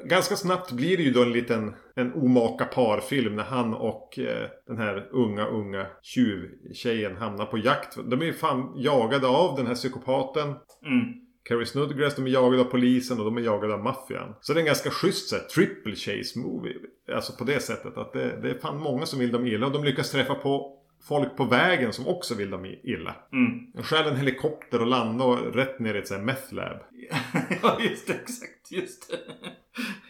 [0.08, 4.50] ganska snabbt blir det ju då en liten en omaka parfilm när han och eh,
[4.68, 7.98] den här unga, unga tjuvtjejen hamnar på jakt.
[8.06, 10.48] De är ju fan jagade av den här psykopaten.
[10.86, 11.25] Mm.
[11.50, 14.36] Carrie Snodgrass, de är jagade av polisen och de är jagade av maffian.
[14.42, 16.76] Så det är en ganska schysst så här, triple chase movie.
[17.16, 19.72] Alltså på det sättet att det, det är fan många som vill dem illa och
[19.72, 23.16] de lyckas träffa på folk på vägen som också vill dem illa.
[23.34, 23.72] Mm.
[23.74, 26.78] De stjäl en helikopter och landar rätt ner i ett meth lab.
[27.62, 28.14] ja, just det.
[28.14, 28.72] Exakt.
[28.72, 29.18] Just det.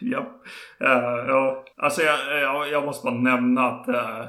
[0.00, 0.40] ja.
[0.80, 1.64] Eh, ja.
[1.76, 4.26] Alltså jag, jag, jag måste bara nämna att eh,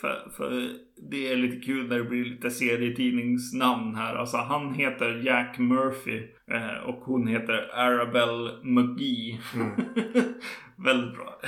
[0.00, 0.68] för, för
[1.10, 4.14] det är lite kul när det blir lite serietidningsnamn här.
[4.14, 9.40] Alltså han heter Jack Murphy eh, och hon heter Arabelle McGee.
[10.76, 11.40] Väldigt bra.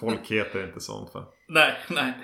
[0.00, 1.24] Folk heter inte sånt va?
[1.48, 2.14] nej, nej.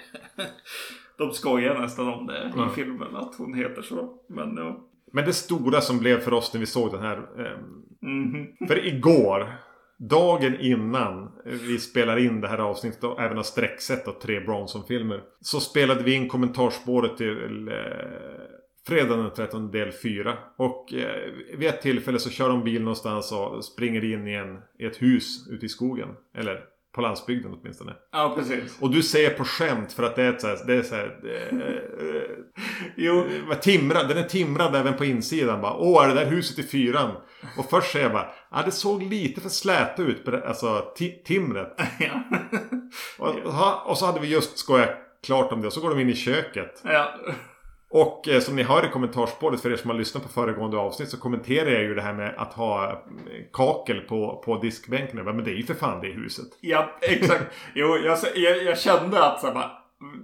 [1.18, 2.66] De skojar nästan om det Ja.
[2.70, 4.14] i filmen att hon heter så.
[4.28, 4.88] Men ja.
[5.12, 7.16] Men det stora som blev för oss när vi såg den här.
[7.16, 7.58] Eh,
[8.02, 8.46] Mhm.
[8.68, 9.52] för igår.
[9.98, 15.22] Dagen innan vi spelar in det här avsnittet och även har sträcksett av tre Bronson-filmer.
[15.40, 17.74] Så spelade vi in kommentarspåret till eh,
[18.86, 20.34] fredagen den 13 del 4.
[20.56, 24.58] Och eh, vid ett tillfälle så kör de bil någonstans och springer in i, en,
[24.78, 26.08] i ett hus ute i skogen.
[26.34, 26.64] Eller
[26.94, 27.92] på landsbygden åtminstone.
[28.12, 28.78] Ja, precis.
[28.80, 31.18] Och du säger på skämt för att det är så här, det är så här,
[31.24, 32.22] eh, eh,
[32.96, 35.74] Jo, vad timrad, den är timrad även på insidan bara.
[35.76, 37.10] Åh, är det där huset i fyran?
[37.58, 40.92] Och först säger jag bara, ja det såg lite för släta ut på det, alltså
[40.98, 41.74] ti- timret.
[41.98, 42.22] ja.
[43.18, 44.90] Och, och så hade vi just skojat
[45.26, 46.80] klart om det och så går de in i köket.
[46.84, 47.14] ja.
[47.96, 51.08] Och eh, som ni hör i kommentarspåret för er som har lyssnat på föregående avsnitt
[51.08, 52.96] så kommenterar jag ju det här med att ha eh,
[53.52, 55.24] kakel på, på diskbänken.
[55.24, 56.46] Men det är ju för fan det huset.
[56.60, 57.44] Ja, exakt.
[57.74, 59.70] Jo, jag, jag, jag kände att så här, bara,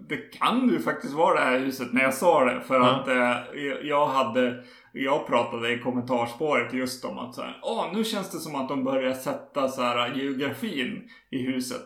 [0.09, 2.61] det kan ju faktiskt vara det här huset när jag sa det.
[2.61, 2.91] För Ja.
[2.91, 8.05] att eh, jag- hade, jag pratade i kommentarspåret just om att så här, Åh, nu
[8.05, 11.83] känns det som att de börjar sätta så här, geografin i huset.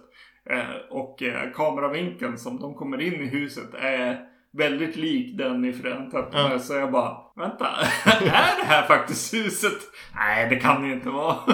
[0.51, 5.73] Eh, och eh, kameravinkeln som de kommer in i huset är väldigt lik den i
[5.73, 6.59] Förenta Ja.
[6.59, 7.67] Så jag bara, vänta,
[8.05, 9.79] är det här faktiskt huset?
[10.15, 11.37] Nej, det kan det ju inte vara.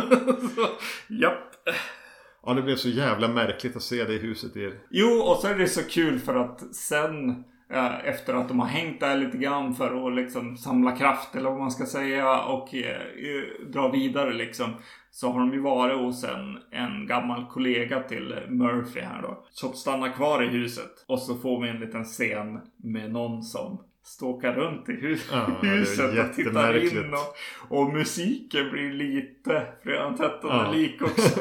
[0.55, 0.67] så,
[1.09, 1.51] japp.
[2.47, 4.73] Ja, det blev så jävla märkligt att se det huset i.
[4.91, 8.67] Jo, och så är det så kul för att sen eh, efter att de har
[8.67, 12.75] hängt där lite grann för att liksom samla kraft eller vad man ska säga och
[12.75, 14.75] eh, eh, dra vidare liksom.
[15.13, 19.45] Så har de ju varit hos en, en gammal kollega till Murphy här då.
[19.51, 21.05] Som stannar kvar i huset.
[21.07, 25.47] Och så får vi en liten scen med någon som ståkar runt i hus- Ja,
[25.63, 27.15] huset och tittar in.
[27.15, 30.71] Och, och musiken blir lite den 13 Ja.
[30.73, 31.41] lik också.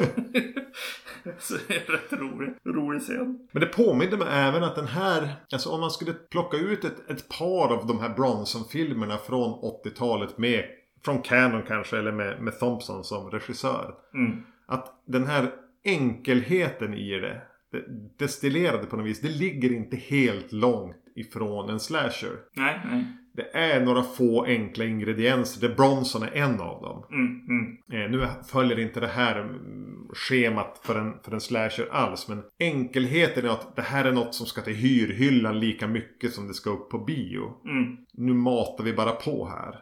[1.38, 3.48] så det är rätt rolig, rolig scen.
[3.52, 7.10] Men det påminner mig även att den här, alltså om man skulle plocka ut ett,
[7.10, 9.50] ett par av de här Bronson-filmerna från
[9.84, 10.64] 80-talet med,
[11.04, 13.94] från Canon kanske, eller med, med Thompson som regissör.
[14.14, 14.42] Mm.
[14.66, 15.50] Att den här
[15.84, 17.84] enkelheten i det, det
[18.18, 22.38] destillerade på något vis, det ligger inte helt långt ifrån en slasher.
[22.52, 23.04] Nej, nej.
[23.32, 27.04] Det är några få enkla ingredienser, där Bronson är en av dem.
[27.10, 27.76] Mm, mm.
[27.92, 32.28] Eh, nu följer inte det här mm, schemat för en, för en slasher alls.
[32.28, 36.48] Men enkelheten är att det här är något som ska till hyrhyllan lika mycket som
[36.48, 37.52] det ska upp på bio.
[37.64, 37.96] Mm.
[38.12, 39.80] Nu matar vi bara på här.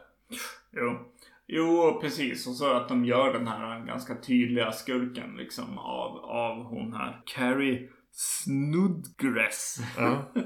[0.76, 0.98] Jo.
[1.46, 2.46] Jo, precis.
[2.46, 7.22] Och så att de gör den här ganska tydliga skurken liksom av, av hon här.
[7.24, 9.80] Carrie Snodgrass.
[9.96, 10.32] Ja.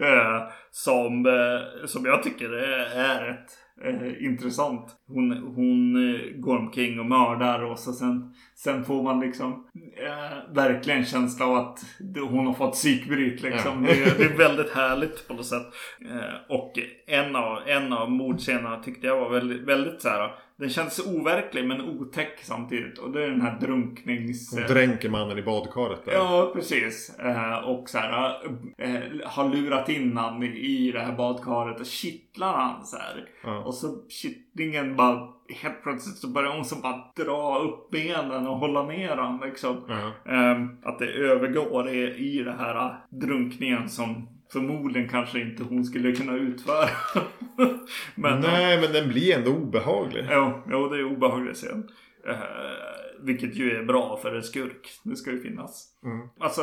[0.00, 3.50] Eh, som, eh, som jag tycker är, är ett
[3.84, 4.96] eh, intressant.
[5.06, 9.66] Hon, hon eh, går omkring och mördar och så sen, sen får man liksom
[9.96, 11.78] eh, verkligen känsla av att
[12.30, 13.84] hon har fått psykbryt liksom.
[13.84, 13.94] Ja.
[13.94, 15.66] Det, är- det är väldigt härligt på något sätt.
[16.10, 16.72] Eh, och
[17.06, 20.34] en av, en av mordscenerna tyckte jag var väldigt, väldigt så här.
[20.58, 22.98] Den känns overklig men otäck samtidigt.
[22.98, 24.54] Och det är den här drunknings...
[24.54, 26.12] Hon dränker mannen i badkaret där.
[26.12, 27.18] Ja, precis.
[27.18, 28.10] Eh, och så här,
[29.24, 33.28] har lurat in han i det här badkaret och kittlar han så här.
[33.44, 33.58] Ja.
[33.58, 35.28] Och så kittlingen bara
[35.62, 39.76] helt plötsligt så börjar hon så bara dra upp benen och hålla ner han liksom.
[40.24, 45.84] Eh, att det övergår i, i det här eh, drunkningen som förmodligen kanske inte hon
[45.84, 46.88] skulle kunna utföra.
[48.14, 50.26] men, Nej, men den blir ändå obehaglig.
[50.30, 51.88] Jo, jo, det är obehagligt scen.
[53.20, 54.90] Vilket ju är bra för en skurk.
[55.02, 55.88] Det ska ju finnas.
[56.04, 56.28] Mm.
[56.40, 56.62] Alltså,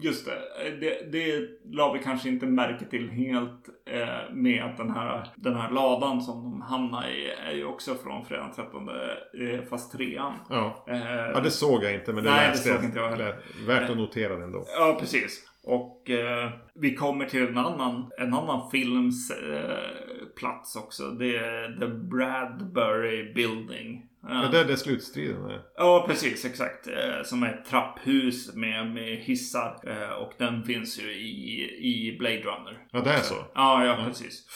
[0.00, 0.38] just det.
[0.80, 5.54] Det, det la vi kanske inte märke till helt eh, med att den här, den
[5.54, 8.88] här ladan som de hamnar i är ju också från fredag den 13.
[8.88, 10.34] Eh, fast trean.
[10.50, 10.84] Ja.
[10.88, 13.36] Eh, ja, det såg jag inte men det Nej, det läste såg inte jag heller.
[13.66, 14.64] Värt att notera det ändå.
[14.78, 15.48] Ja, precis.
[15.64, 21.02] Och eh, vi kommer till en annan, en annan films eh, plats också.
[21.10, 24.08] Det är The Bradbury Building.
[24.28, 25.62] Ja, det är det slutstriden är.
[25.76, 26.44] Ja, precis.
[26.44, 26.86] Exakt.
[26.86, 29.80] Eh, som är ett trapphus med, med hissar.
[29.86, 32.86] Eh, och den finns ju i, i Blade Runner.
[32.92, 33.34] Ja, det är så.
[33.54, 34.46] Ja, ja, precis.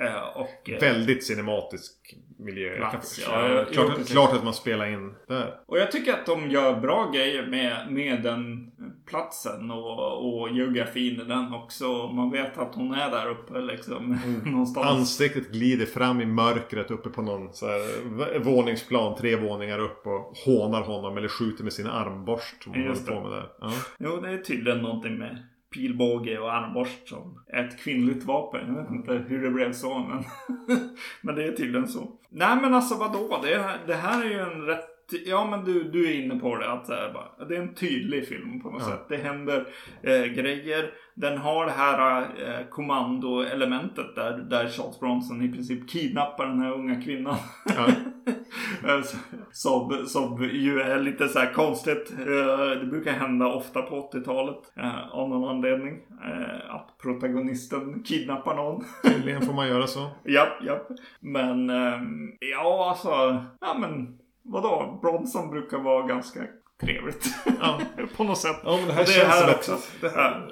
[0.00, 1.92] Eh, och, Väldigt cinematisk
[2.38, 2.76] miljö.
[2.76, 4.12] Plats, ja, ja, jo, klart, precis.
[4.12, 5.60] klart att man spelar in där.
[5.66, 8.72] och jag tycker att de gör bra grejer med, med den
[9.06, 12.08] platsen och, och geografin i den också.
[12.08, 14.18] Man vet att hon är där uppe liksom.
[14.44, 14.86] någonstans.
[14.86, 20.36] Ansiktet glider fram i mörkret uppe på någon så här, våningsplan, tre våningar upp och
[20.44, 23.48] hånar honom eller skjuter med sin armborst som hon håller på med där.
[23.60, 23.72] Ja.
[23.98, 28.60] Jo, det är tydligen någonting med pilbåge och armborst som ett kvinnligt vapen.
[28.66, 30.24] Jag vet inte hur det blev så, men,
[31.20, 32.12] men det är tydligen så.
[32.30, 33.40] Nej, men alltså vadå?
[33.42, 34.84] Det, det här är ju en rätt...
[35.26, 36.70] Ja, men du, du är inne på det.
[36.72, 38.88] Att det, är bara, det är en tydlig film på något Ja.
[38.90, 39.06] sätt.
[39.08, 39.66] Det händer
[40.02, 40.90] eh, grejer.
[41.14, 46.72] Den har det här eh, kommandoelementet där, där Charles Bronson i princip kidnappar den här
[46.72, 47.36] unga kvinnan.
[47.76, 47.86] Ja.
[48.88, 49.00] Eh,
[49.52, 52.12] som, som ju är lite så här konstigt.
[52.18, 54.56] Eh, Det brukar hända ofta på 80-talet.
[54.76, 55.94] eh, Av någon anledning.
[56.24, 58.84] eh, Att protagonisten kidnappar någon.
[59.04, 60.00] Tydligen får man göra så.
[60.24, 60.86] japp, japp.
[61.20, 63.08] Men ehm, ja, alltså.
[63.60, 64.98] Ja, men vadå?
[65.02, 66.40] Bronson brukar vara ganska
[66.80, 67.26] trevligt.
[67.60, 67.80] Ja.
[68.16, 68.56] på något sätt.
[68.64, 69.72] Ja, men det här Och känns som också.
[69.72, 70.48] ett, det här,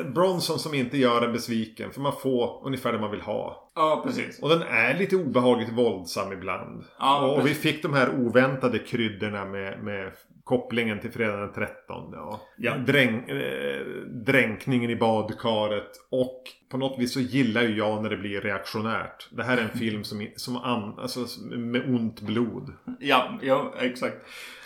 [0.00, 1.90] ett, Bronson som inte gör en besviken.
[1.90, 3.70] För man får ungefär det man vill ha.
[3.74, 4.42] Ja, precis.
[4.42, 6.84] Och den är lite obehagligt våldsam ibland.
[6.98, 10.12] Ja, och, och vi fick de här oväntade kryddorna med, med
[10.44, 12.12] kopplingen till fredag den 13.
[12.12, 12.40] Ja.
[12.56, 12.76] Ja.
[12.76, 15.90] Dräng, eh, dränkningen i badkaret.
[16.10, 19.28] Och på något vis så gillar ju jag när det blir reaktionärt.
[19.30, 22.72] Det här är en film som, som an, alltså, med ont blod.
[23.00, 24.16] Ja, ja exakt.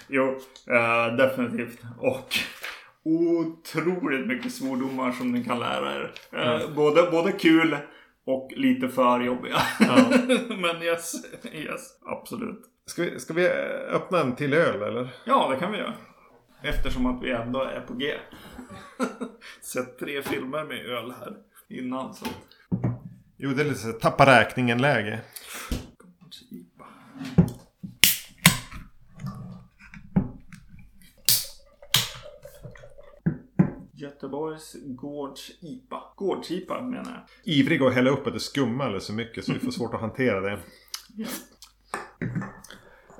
[0.09, 0.38] Jo,
[0.71, 1.83] eh, definitivt.
[1.99, 2.35] Och
[3.05, 6.12] otroligt mycket svordomar som ni kan lära er.
[6.33, 7.77] Eh, både, både kul
[8.27, 9.57] och lite för jobbiga.
[9.81, 9.97] Ja.
[10.49, 11.12] Men yes,
[11.53, 12.61] yes, absolut.
[12.88, 13.48] Ska vi, ska vi
[13.90, 15.14] öppna en till öl eller?
[15.24, 15.94] Ja, det kan vi göra.
[16.62, 18.14] Eftersom att vi ändå är på G.
[19.61, 21.37] Sett tre filmer med öl här
[21.68, 22.14] innan.
[22.14, 22.27] Så.
[23.37, 25.20] Jo, det är lite så här, tappa räkningen-läge.
[33.92, 36.03] Göteborgs Gårds-IPA.
[36.16, 37.11] Gårds-IPA menar
[37.44, 37.55] jag.
[37.55, 40.01] Ivrig att hälla upp att det skummar alldeles så mycket så vi får svårt att
[40.01, 40.59] hantera det.
[41.16, 41.27] Ja.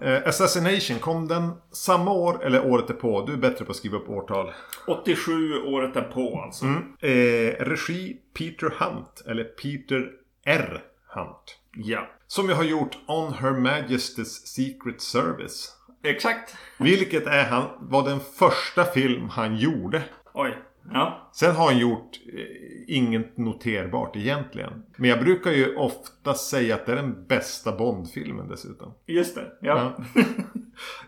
[0.01, 3.25] Eh, Assassination, kom den samma år eller året därpå?
[3.27, 4.53] Du är bättre på att skriva upp årtal.
[4.87, 6.65] 87 året därpå alltså.
[7.01, 10.11] Eh, regi Peter Hunt, eller Peter
[10.45, 10.83] R.
[11.15, 11.59] Hunt.
[11.77, 12.09] Ja.
[12.27, 15.73] Som ju har gjort On Her Majesty's Secret Service.
[16.05, 16.57] Exakt.
[16.79, 20.03] Vilket är han, var den första film han gjorde.
[20.35, 20.59] Oj.
[20.93, 21.31] Ja.
[21.33, 24.83] Sen har han gjort eh, inget noterbart egentligen.
[24.97, 28.95] Men jag brukar ju ofta säga att det är den bästa Bond-filmen dessutom.
[29.07, 29.53] Just det.
[29.61, 29.97] Ja.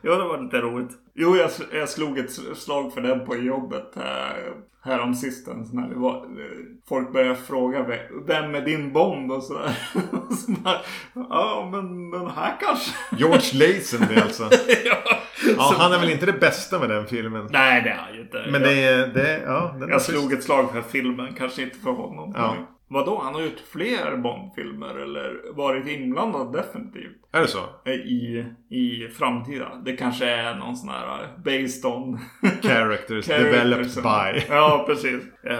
[0.03, 0.93] ja, det var lite roligt.
[1.14, 5.73] Jo, jag, jag slog ett slag för den på jobbet här, härom sistens.
[5.73, 6.27] När det var,
[6.88, 7.83] folk började fråga
[8.27, 9.79] vem- är din Bond och sådär.
[10.37, 10.53] Så
[11.31, 12.93] ja, men den här kanske.
[13.16, 14.49] George Lazenby alltså.
[14.85, 14.97] ja.
[15.57, 17.49] Ja, han är väl inte det bästa med den filmen.
[17.51, 18.47] Nej, det är han ju inte.
[18.51, 19.07] Men det är...
[19.07, 22.33] Det, ja, den Jag slog ett slag för filmen, kanske inte för honom.
[22.37, 22.57] Ja.
[22.88, 23.21] Vadå?
[23.25, 27.16] Han har gjort fler Bond-filmer eller varit inblandad definitivt.
[27.33, 27.90] Är det så?
[27.90, 29.83] I, i framtida.
[29.85, 32.19] Det kanske är någon sån här uh, based on
[32.62, 34.45] Characters developed by.
[34.49, 35.23] Ja, precis.
[35.45, 35.59] Eh,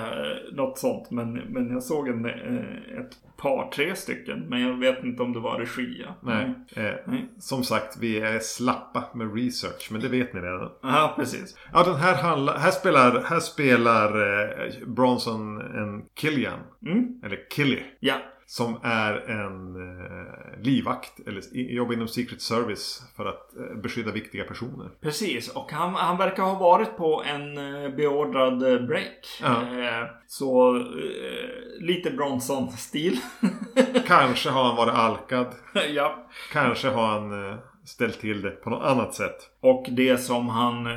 [0.53, 1.11] något sånt.
[1.11, 4.41] Men, men jag såg en, eh, ett par, tre stycken.
[4.49, 6.05] Men jag vet inte om det var regi.
[6.07, 6.17] Ja.
[6.23, 6.55] Nej.
[6.77, 7.29] Eh, Nej.
[7.39, 9.89] Som sagt, vi är slappa med research.
[9.93, 10.71] Men det vet ni redan.
[10.83, 11.59] Ja, precis.
[11.73, 12.59] Ja, den här handlar...
[12.59, 16.61] Här spelar, här spelar eh, Bronson en Killian.
[16.87, 17.21] Mm.
[17.25, 17.83] Eller Killy.
[18.01, 18.15] Ja.
[18.51, 21.21] Som är en eh, livvakt.
[21.27, 23.03] Eller jobbar inom Secret Service.
[23.17, 24.89] För att eh, beskydda viktiga personer.
[25.01, 29.27] Precis, och han, han verkar ha varit på en eh, beordrad eh, break.
[29.43, 29.63] Ja.
[29.63, 30.83] Eh, så eh,
[31.81, 33.19] lite Bronson-stil.
[34.07, 35.47] Kanske har han varit alkad.
[35.95, 36.27] ja.
[36.53, 39.51] Kanske har han ställt till det på något annat sätt.
[39.61, 40.89] Och det som han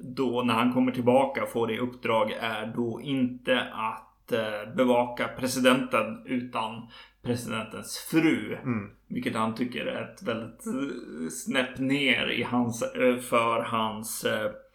[0.00, 6.26] då när han kommer tillbaka får i uppdrag är då inte att eh, bevaka presidenten
[6.26, 6.88] utan
[7.22, 8.56] presidentens fru.
[8.62, 8.90] Mm.
[9.08, 14.26] Vilket han tycker är ett väldigt eh, snäpp ner i hans, eh, för hans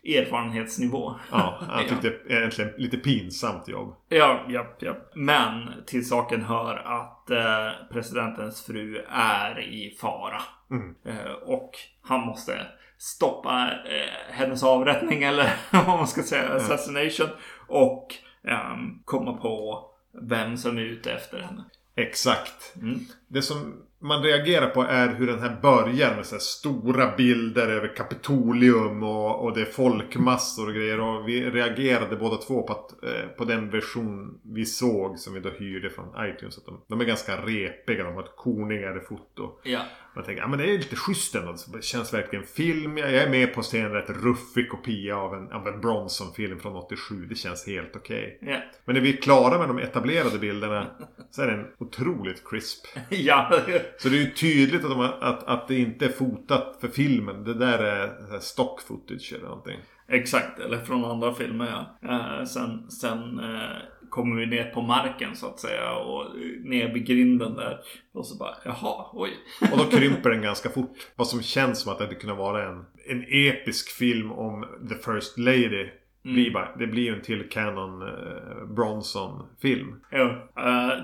[0.04, 1.16] erfarenhetsnivå.
[1.32, 3.96] Ja, han tyckte egentligen lite pinsamt jobb.
[4.10, 4.96] Ja, ja, ja.
[5.16, 10.42] Men till saken hör att eh, presidentens fru är i fara.
[10.72, 10.96] Mm.
[11.06, 17.28] Eh, och han måste stoppa eh, hennes avrättning eller vad man ska säga, assassination.
[17.68, 18.08] Och
[18.48, 19.86] ehm, komma på
[20.22, 21.64] vem som är ute efter henne.
[21.96, 22.76] Exakt.
[22.82, 23.00] Mm.
[23.28, 27.68] Det som man reagerar på är hur den här börjar med så här stora bilder
[27.68, 31.00] över Kapitolium och, och det är folkmassor och grejer.
[31.00, 35.40] Och vi reagerade båda två på, att, eh, på den version vi såg som vi
[35.40, 36.58] då hyrde från iTunes.
[36.58, 39.60] Att de, de är ganska repiga, de har ett kornigare foto.
[39.64, 39.82] Ja.
[40.20, 41.56] Man tänker, ja men det är lite schysst ändå.
[41.74, 42.98] Det känns verkligen film.
[42.98, 46.60] Jag är med på att se en rätt ruffig kopia av en, av en Bronson-film
[46.60, 47.26] från 87.
[47.26, 48.40] Det känns helt okej.
[48.42, 48.58] Ja.
[48.86, 50.88] Men när vi är klara med de etablerade bilderna
[51.32, 52.86] så är den otroligt crisp.
[53.10, 53.52] ja.
[53.98, 57.44] Så det är ju tydligt att, de att, att det inte är fotat för filmen.
[57.44, 59.80] Det där är stock footage eller någonting.
[60.08, 61.68] Exakt, eller från andra filmer
[62.02, 62.10] ja.
[62.10, 63.78] Eh, sen sen eh,
[64.10, 66.26] kommer vi ner på marken så att säga och
[66.64, 67.80] ner vid grinden där.
[68.14, 69.32] Och så bara, jaha, oj.
[69.72, 70.98] Och då krymper den ganska fort.
[71.16, 74.96] Vad som känns som att det hade kunnat vara en, en episk film om The
[74.96, 75.90] First Lady.
[76.34, 79.96] Blir bara, det blir ju en till Canon eh, Bronson-film.
[80.12, 80.52] Ja,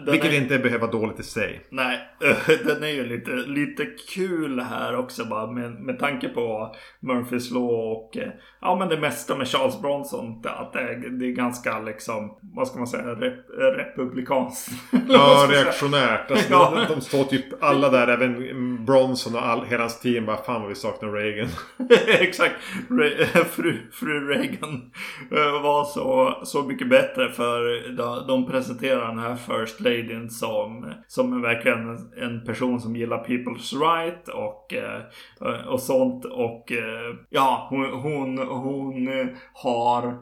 [0.05, 1.65] den Vilket är, inte behöver vara dåligt i sig.
[1.69, 1.99] Nej,
[2.65, 3.85] den är ju lite, lite
[4.15, 8.29] kul här också bara med, med tanke på Murphys Law och eh,
[8.61, 10.41] ja men det mesta med Charles Bronson.
[10.45, 13.45] Att det är, det är ganska liksom, vad ska man säga, rep,
[13.77, 14.71] republikanskt.
[15.09, 16.31] Ja, reaktionärt.
[16.31, 16.85] Alltså, Ja.
[16.87, 18.35] de, de står typ alla där, även
[18.79, 21.47] Bronson och all, hela hans team bara Fan vad vi saknar Reagan.
[22.07, 22.55] Exakt.
[22.89, 24.91] Re- fru, fru Reagan
[25.31, 30.93] eh, var så, så mycket bättre för de, de presenterar den här First Ladyn som,
[31.07, 36.25] som verkligen en, en person som gillar people's right och, eh, och sånt.
[36.25, 39.09] Och eh, ja, hon, hon, hon
[39.53, 40.17] har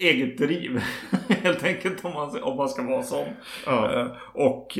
[0.00, 0.80] eget driv
[1.42, 3.26] helt enkelt om man, om man ska vara sån.
[3.66, 4.08] Ja.
[4.32, 4.78] Och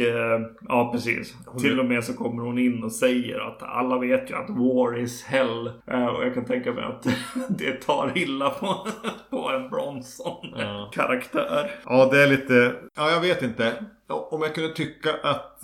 [0.69, 1.35] ja, precis.
[1.61, 4.99] Till och med så kommer hon in och säger att alla vet ju att war
[4.99, 5.67] is hell.
[5.87, 7.07] Eh, Och jag kan tänka mig att
[7.49, 8.87] det tar illa på,
[9.31, 11.71] på en Bronson-karaktär.
[11.85, 12.75] Ja, det är lite...
[12.97, 13.85] Ja, jag vet inte.
[14.09, 15.63] Om jag kunde tycka att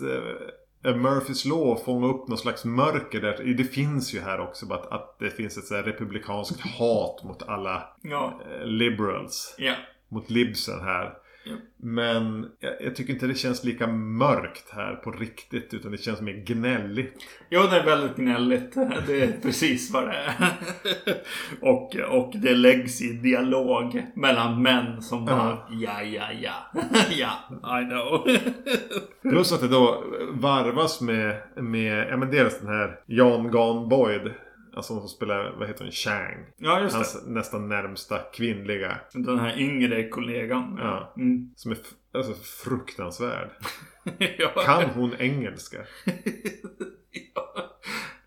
[0.86, 3.54] uh, Murphys Law fångar upp någon slags mörker där.
[3.56, 4.72] Det finns ju här också.
[4.74, 9.54] Att, att det finns ett så här republikanskt hat mot alla Ja, eh, liberals.
[9.58, 9.74] ja.
[10.08, 11.12] Mot libsen här.
[11.44, 11.52] Ja.
[11.76, 15.74] Men jag, jag tycker inte det känns lika mörkt här på riktigt.
[15.74, 17.14] Utan det känns mer gnälligt.
[17.50, 18.74] Jo, det är väldigt gnälligt.
[19.06, 20.52] Det är precis vad det är.
[21.60, 26.82] och, och det läggs i dialog mellan män som bara ja, ja, ja.
[27.10, 28.26] ja, I know.
[29.30, 34.32] Plus att det då varvas med, med ja men dels den här Jan Gan Boyd.
[34.74, 36.46] Alltså hon som spelar, vad heter hon, Chang.
[36.56, 36.98] ja, just det.
[36.98, 39.00] Hans nästan närmsta kvinnliga.
[39.12, 40.78] Den här yngre kollegan.
[40.80, 41.14] Ja.
[41.16, 41.50] Mm.
[41.56, 41.78] Som är
[42.12, 43.50] alltså, fruktansvärd.
[44.38, 44.48] ja.
[44.48, 45.78] Kan hon engelska?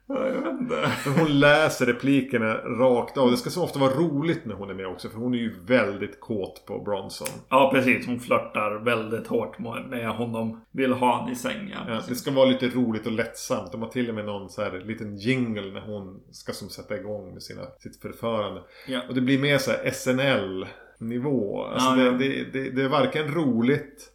[0.08, 0.76] ja, jag vet inte.
[1.20, 3.32] Hon läser replikerna rakt av.
[3.32, 5.10] Det ska så ofta vara roligt när hon är med också.
[5.10, 7.28] För hon är ju väldigt kåt på Bronson.
[7.50, 8.08] Ja, precis.
[8.08, 10.62] Hon flörtar väldigt hårt med honom.
[10.72, 11.74] Vill ha honom i säng.
[11.88, 13.72] Ja, det ska vara lite roligt och lättsamt.
[13.72, 16.98] De har till och med någon så här liten jingle när hon ska som sätta
[16.98, 18.62] igång med sina, sitt förförande.
[18.88, 19.02] Ja.
[19.08, 21.64] Och det blir mer så här SNL-nivå.
[21.64, 22.18] Alltså Ja, det.
[22.18, 24.12] Det, det, det är varken roligt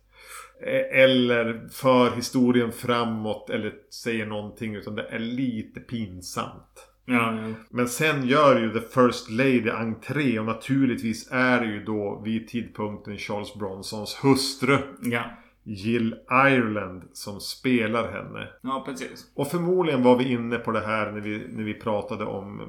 [0.92, 4.74] eller för historien framåt eller säger någonting.
[4.74, 6.86] Utan det är lite pinsamt.
[7.04, 7.54] Ja, ja.
[7.70, 12.48] Men sen gör ju The First Lady entré och naturligtvis är det ju då vid
[12.48, 14.78] tidpunkten Charles Bronsons hustru.
[15.02, 15.24] ja.
[15.62, 18.48] Jill Ireland som spelar henne.
[18.62, 19.30] Ja, precis.
[19.34, 22.60] Och förmodligen var vi inne på det här när vi, när vi pratade om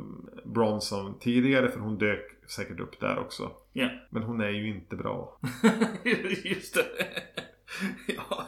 [0.45, 1.71] Bronson tidigare.
[1.71, 3.51] För hon dök säkert upp där också.
[3.73, 3.89] Ja.
[4.09, 5.39] Men hon är ju inte bra.
[6.43, 6.85] Just det.
[8.07, 8.47] ja.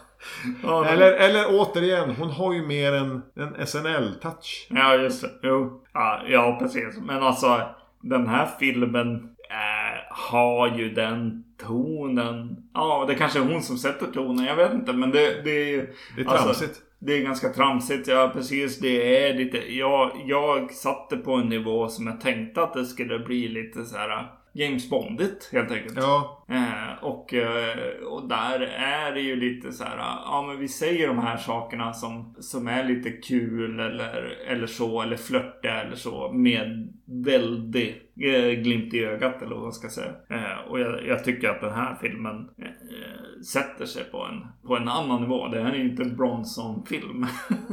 [0.63, 4.67] Ja, Eller, eller återigen, hon har ju mer en, en SNL-touch.
[4.69, 5.29] Ja, just det.
[5.43, 5.83] Jo.
[5.93, 6.97] Ja, ja, precis.
[7.01, 7.61] Men alltså,
[8.01, 9.15] den här filmen
[9.49, 12.57] eh, har ju den tonen.
[12.73, 14.45] Ja, det kanske är hon som sätter tonen.
[14.45, 15.93] Jag vet inte, men det, det är ju...
[16.15, 16.81] Det är alltså, tramsigt.
[16.99, 18.79] det är ganska tramsigt, ja precis.
[18.79, 19.73] Det är lite...
[19.73, 23.97] Jag, jag satte på en nivå som jag tänkte att det skulle bli lite så
[23.97, 25.97] här James Bondigt helt enkelt.
[25.97, 30.67] ja, Eh, och, eh, och där är det ju lite så här, ja men vi
[30.67, 35.95] säger de här sakerna som, som är lite kul eller, eller så, eller flörtiga eller
[35.95, 40.11] så med väldigt eh, glimt i ögat eller vad man ska säga.
[40.29, 44.77] Eh, och jag, jag tycker att den här filmen eh, sätter sig på en, på
[44.77, 45.47] en annan nivå.
[45.47, 47.25] Det här är ju inte en Bronson-film.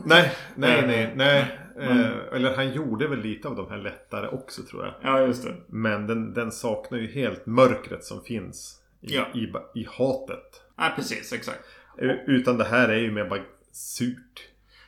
[0.07, 1.45] nej, nej, Eh, nej, nej.
[1.81, 4.95] Eh, eller han gjorde väl lite av de här lättare också tror jag.
[5.03, 5.55] ja, just det.
[5.67, 9.27] Men den, den saknar ju helt mörkret som finns i, Ja.
[9.35, 10.63] i, i hatet.
[10.77, 11.61] Ja, precis, exakt.
[11.99, 13.41] U- Utan det här är ju mer bara
[13.73, 14.47] surt.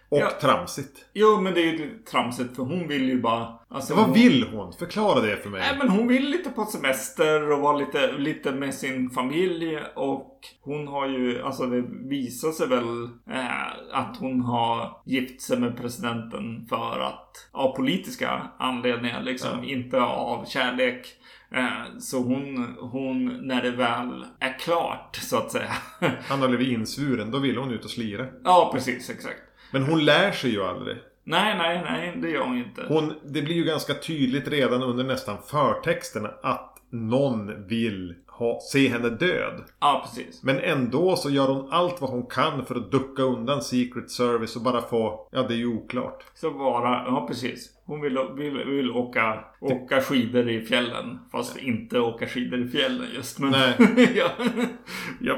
[0.08, 0.30] Och Ja.
[0.40, 1.04] tramsigt.
[1.12, 3.58] Jo, men det är ju tramsigt för hon vill ju bara...
[3.74, 4.72] Alltså, Vad hon- vill hon?
[4.72, 5.60] Förklara det för mig.
[5.60, 10.40] Nej men hon vill lite på semester och vara lite, lite med sin familj och
[10.62, 15.76] hon har ju, alltså det visar sig väl eh, att hon har gift sig med
[15.76, 21.06] presidenten för att, av politiska anledningar liksom, inte av kärlek.
[21.54, 25.72] Eh, så hon, hon, när det väl är klart så att säga.
[26.28, 27.30] Han har blivit insvuren.
[27.30, 28.26] Då vill hon ut och slira.
[28.44, 29.40] ja, precis, exakt.
[29.72, 30.96] Men hon lär sig ju aldrig.
[31.24, 32.84] Nej, nej, nej, det gör hon inte.
[32.88, 38.88] Hon, det blir ju ganska tydligt redan under nästan förtexterna att någon vill ha, se
[38.88, 39.62] henne död.
[39.80, 40.42] Ja, precis.
[40.42, 44.56] Men ändå så gör hon allt vad hon kan för att ducka undan Secret Service
[44.56, 45.28] och bara få...
[45.32, 46.24] Ja, det är ju oklart.
[46.34, 47.70] Så vara, ja precis.
[47.92, 51.18] Hon vill, vill, vill åka, åka skidor i fjällen.
[51.32, 53.38] Fast inte åka skidor i fjällen just.
[53.38, 54.22] Men, Nej.
[55.20, 55.36] ja.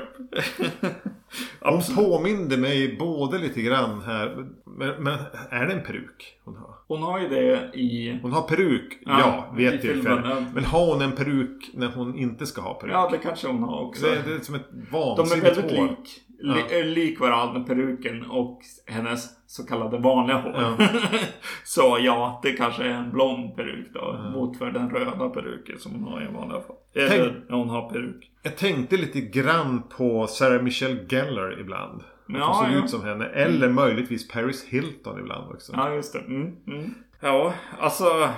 [1.61, 4.47] Hon påminde mig både lite grann här.
[4.65, 5.19] Men, men
[5.51, 6.75] är det en peruk hon har?
[6.89, 8.19] Hon har ju det i...
[8.23, 10.29] Hon har peruk, Ja, ja, vid i ett filmen, tillfälle.
[10.29, 10.45] ja.
[10.55, 12.93] Men har hon en peruk när hon inte ska ha peruk?
[12.93, 14.07] Ja, det kanske hon har också.
[14.07, 15.97] det, det är som ett De är vansinnigt väldigt hår.
[16.45, 16.71] Lik.
[16.71, 20.55] Li, lik varandra, peruken och hennes så kallade vanliga hår.
[20.79, 20.87] Ja.
[21.65, 24.31] så ja, det kanske är en blond peruk då.
[24.35, 26.77] Mot för den röda peruken som hon har i vanliga fall.
[26.95, 28.31] Eller Tänk- hon har peruk.
[28.43, 32.03] Jag tänkte lite grann på Sarah Michelle Gellar ibland.
[32.27, 32.85] Hon Ja, såg ja.
[32.85, 33.25] ut som henne.
[33.27, 35.73] Eller möjligtvis Paris Hilton ibland också.
[35.77, 36.19] Ja, just det.
[36.19, 36.95] Mm, mm.
[37.21, 38.29] Ja, alltså...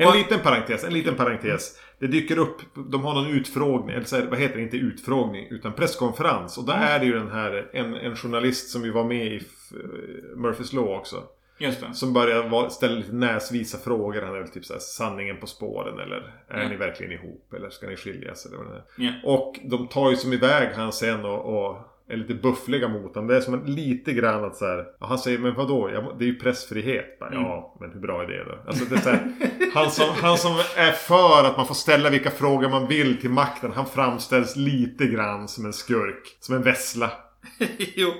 [0.00, 1.78] En liten parentes, en liten parentes.
[2.00, 2.56] Det dyker upp,
[2.90, 6.58] de har någon utfrågning, eller så här, vad heter det, inte utfrågning, utan presskonferens.
[6.58, 9.42] Och där är det ju den här, en, en journalist som vi var med i
[10.36, 11.22] Murphys Law också.
[11.60, 11.94] Just det.
[11.94, 14.22] Som börjar ställa lite näsvisa frågor.
[14.22, 16.68] Han är väl typ såhär, sanningen på spåren eller är Ja.
[16.68, 18.84] ni verkligen ihop eller ska ni skiljas eller vad det är.
[18.96, 19.12] Ja.
[19.24, 21.76] Och de tar ju som iväg han sen och, och
[22.08, 23.28] är lite buffliga mot honom.
[23.28, 25.90] Det är som en, lite grann att så här, Han säger men vadå?
[25.92, 27.18] Ja, det är ju pressfrihet.
[27.18, 28.58] Bara, Ja, men hur bra är det då?
[28.66, 29.32] Alltså det är här,
[29.74, 33.30] han, som, han som är för att man får ställa vilka frågor man vill till
[33.30, 33.72] makten.
[33.72, 36.36] Han framställs lite grann som en skurk.
[36.40, 37.10] Som en vessla.
[37.96, 38.12] jo,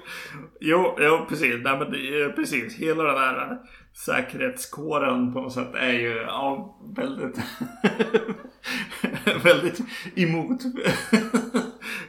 [0.61, 1.55] jo, jo, precis.
[1.63, 2.77] Nej, men precis.
[2.77, 3.59] Hela den här
[4.07, 7.39] säkerhetskåren på något sätt är ju ja, väldigt,
[9.45, 9.81] väldigt
[10.15, 10.61] emot.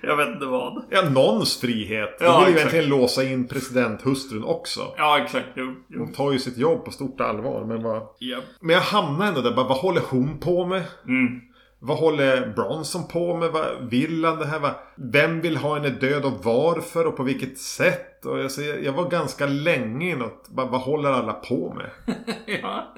[0.09, 0.83] Jag vet inte vad.
[0.89, 2.19] Ja, någons frihet.
[2.19, 4.81] De Ja, vill ju egentligen låsa in presidenthustrun också.
[4.97, 5.47] Ja, exakt.
[5.55, 5.99] Jo, jo.
[5.99, 7.65] Hon tar ju sitt jobb på stort allvar.
[7.65, 8.01] Men, vad...
[8.19, 8.43] Japp.
[8.61, 9.55] men jag hamnar ändå där.
[9.55, 10.83] Bara, vad håller hon på med?
[11.07, 11.41] Mm.
[11.81, 13.51] Vad håller Bronson på med?
[13.51, 14.59] Vad vill han det här?
[14.59, 14.71] Vad...
[14.97, 18.25] Vem vill ha henne död och varför och på vilket sätt?
[18.25, 20.49] Och jag, säger, jag var ganska länge i något.
[20.49, 22.15] Bara, vad håller alla på med?
[22.61, 22.93] Ja.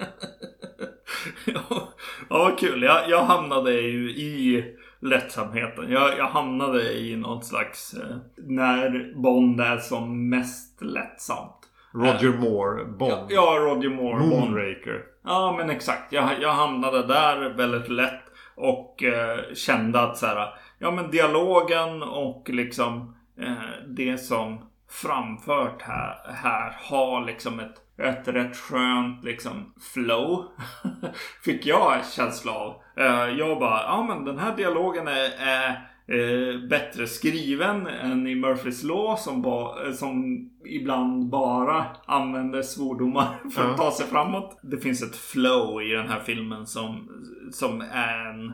[1.45, 1.89] ja,
[2.29, 2.83] vad kul.
[2.83, 4.65] Jag, jag hamnade ju i
[5.01, 5.91] lättsamheten.
[5.91, 7.93] Jag, jag hamnade i något slags...
[7.93, 11.57] Eh, när Bond är som mest lättsamt.
[11.93, 13.25] Roger Moore, Bond.
[13.29, 14.19] Ja, Roger Moore.
[14.19, 14.29] Bond.
[14.29, 15.03] Moonraker.
[15.23, 16.13] Ja, men exakt.
[16.13, 18.23] Jag, jag hamnade där väldigt lätt.
[18.55, 20.47] Och eh, kände att så här,
[20.79, 23.53] ja men dialogen och liksom eh,
[23.87, 30.45] det som framfört här, här har liksom ett, ett rätt skönt liksom flow.
[31.43, 32.81] Fick jag en känsla av.
[32.97, 38.35] Eh, jag bara, ja men den här dialogen är, är eh, bättre skriven än i
[38.35, 44.59] Murphys Law som, ba, som ibland bara använder svordomar för att ta sig framåt.
[44.63, 47.09] Det finns ett flow i den här filmen som,
[47.51, 48.53] som är en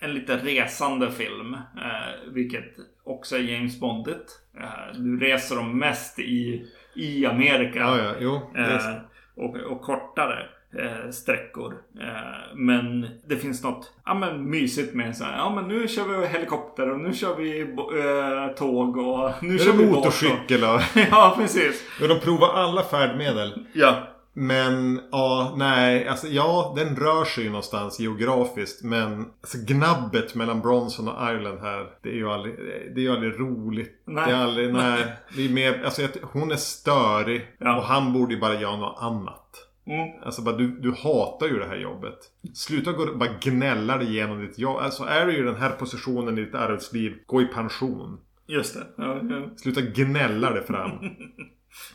[0.00, 1.54] en lite resande film.
[1.54, 2.64] Eh, vilket
[3.04, 4.40] också är James Bondigt.
[4.60, 7.78] Eh, nu reser de mest i, i Amerika.
[7.78, 8.40] Ja, ja, jo.
[8.54, 8.96] är- Eh,
[9.36, 10.46] och, och kortare
[10.78, 11.74] eh, sträckor.
[12.00, 15.36] Eh, men det finns något ja, men mysigt med så här.
[15.38, 19.58] Ja men nu kör vi helikopter och nu kör vi eh, tåg och nu Nu
[19.58, 20.80] kör är vi och- motorcykel och...
[21.10, 21.84] ja precis.
[22.00, 23.66] Ja, de provar alla färdmedel.
[23.72, 24.06] Ja.
[24.32, 28.84] Men ja, nej, alltså ja, den rör sig ju någonstans geografiskt.
[28.84, 32.54] Men alltså, gnabbet mellan Bronson och Ireland här, det är ju aldrig,
[32.94, 34.02] det är ju aldrig roligt.
[34.06, 34.24] Nej.
[34.26, 35.16] Det är aldrig, nej.
[35.36, 37.76] Det är mer, alltså hon är störig Ja.
[37.76, 39.66] och han borde ju bara göra något annat.
[39.86, 40.22] Mm.
[40.24, 42.18] Alltså bara, du, du hatar ju det här jobbet.
[42.54, 44.76] Sluta gå bara gnälla dig igenom ditt jobb.
[44.76, 48.20] Alltså är du i den här positionen i ditt arbetsliv, gå i pension.
[48.46, 48.86] Just det.
[48.96, 49.50] Ja, ja.
[49.56, 50.90] Sluta gnälla dig fram.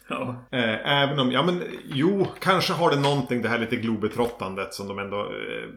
[0.09, 0.45] ja.
[0.51, 4.87] Eh, även om, ja men jo, kanske har det någonting det här lite globetrottandet som
[4.87, 5.69] de ändå eh,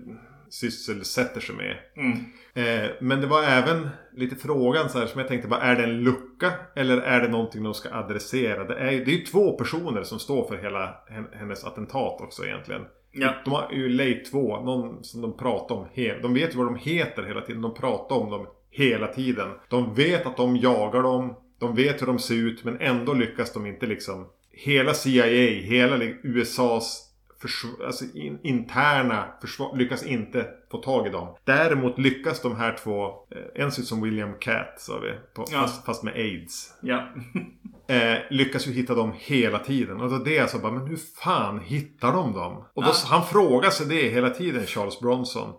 [0.50, 1.76] sysselsätter sig med.
[1.96, 2.18] Mm.
[2.54, 5.82] Eh, men det var även lite frågan så här som jag tänkte bara, är det
[5.84, 6.52] en lucka?
[6.76, 8.64] Eller är det någonting de ska adressera?
[8.64, 12.44] Det är det är ju två personer som står för hela hen- hennes attentat också
[12.46, 12.82] egentligen.
[13.12, 13.34] Ja.
[13.44, 15.86] De har ju Lay 2, någon som de pratar om.
[16.22, 17.62] De vet ju vad de heter hela tiden.
[17.62, 19.48] De pratar om dem hela tiden.
[19.68, 21.36] De vet att de jagar dem.
[21.58, 24.26] De vet hur de ser ut men ändå lyckas de inte liksom.
[24.52, 25.24] Hela CIA,
[25.62, 27.04] hela USAs
[27.42, 31.36] försv- alltså in, interna försvar lyckas inte få tag i dem.
[31.44, 35.44] Däremot lyckas de här två, eh, en ser ut som William Cat sa vi, på,
[35.52, 35.60] Ja.
[35.60, 36.74] fast, fast med AIDS.
[36.82, 37.08] Ja.
[37.90, 40.00] Eh, lyckas ju hitta dem hela tiden.
[40.00, 42.64] Och då det är alltså bara, men hur fan hittar de dem?
[42.74, 42.94] Och då, Ja.
[43.06, 45.54] han frågar sig det hela tiden, Charles Bronson.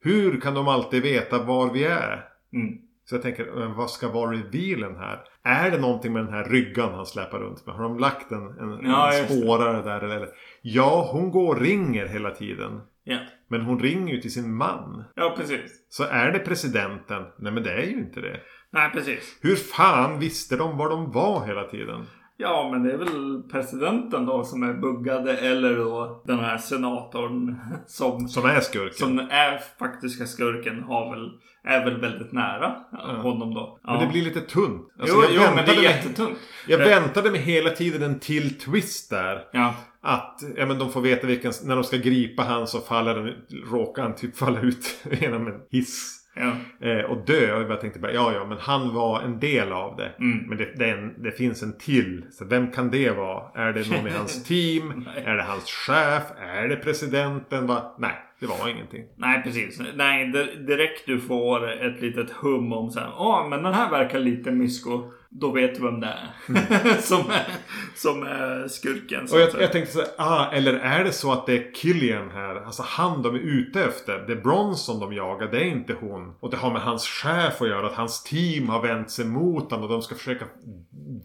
[0.00, 2.24] Hur kan de alltid veta var vi är?
[2.52, 2.78] Mm.
[3.08, 5.20] Så jag tänker, vad ska vara revealen här?
[5.44, 7.74] Är det någonting med den här ryggan han släpar runt med?
[7.74, 10.00] Har de lagt en, en, Ja, en spårare där?
[10.00, 10.28] Eller?
[10.62, 12.80] Ja, hon går och ringer hela tiden.
[13.04, 13.18] Ja.
[13.48, 15.04] Men hon ringer ju till sin man.
[15.14, 15.86] Ja, precis.
[15.88, 17.22] Så är det presidenten?
[17.38, 18.40] Nej, men det är ju inte det.
[18.72, 19.38] Nej, precis.
[19.42, 22.06] Hur fan visste de var de var hela tiden?
[22.38, 27.56] Ja, men det är väl presidenten då som är buggade eller då den här senatorn
[27.86, 28.94] som, Som är skurken.
[28.98, 31.30] som är faktiska skurken har väl,
[31.64, 32.76] är väl väldigt nära
[33.22, 33.78] honom då.
[33.82, 33.92] Ja.
[33.92, 34.88] Men det blir lite tunt.
[35.00, 36.38] Alltså, jo, jag jo men det är mig- jättetungt.
[36.68, 39.44] Jag väntade mig hela tiden en till twist där.
[39.52, 39.74] Ja.
[40.02, 41.52] Att ja, men de får veta vilken...
[41.64, 43.34] När de ska gripa han så faller den,
[43.70, 46.22] råkar han typ falla ut genom en hiss.
[46.36, 46.52] Ja.
[46.88, 47.54] Eh, och dö.
[47.54, 50.12] Och jag tänkte bara ja ja men han var en del av det.
[50.18, 50.38] Mm.
[50.48, 52.24] Men det, det, en, det finns en till.
[52.30, 53.42] Så vem kan det vara?
[53.54, 55.08] Är det någon i hans team?
[55.24, 56.22] Är det hans chef?
[56.40, 57.66] Är det presidenten?
[57.66, 57.94] Va?
[57.98, 59.04] Nej, det var ingenting.
[59.16, 59.80] Nej, precis.
[59.94, 63.08] Nej, di- direkt du får ett litet hum om så här.
[63.18, 65.10] Ja, men den här verkar lite mysko.
[65.30, 67.00] Då vet du vem det är.
[67.00, 67.46] som, är
[67.94, 69.22] som är skurken.
[69.32, 72.30] Och jag, jag tänkte så här, ah, eller är det så att det är Killian
[72.30, 72.64] här?
[72.64, 74.18] Alltså han de är ute efter.
[74.26, 76.34] Det är Bronson de jagar, det är inte hon.
[76.40, 77.86] Och det har med hans chef att göra.
[77.86, 79.84] Att hans team har vänt sig mot honom.
[79.84, 80.44] Och de ska försöka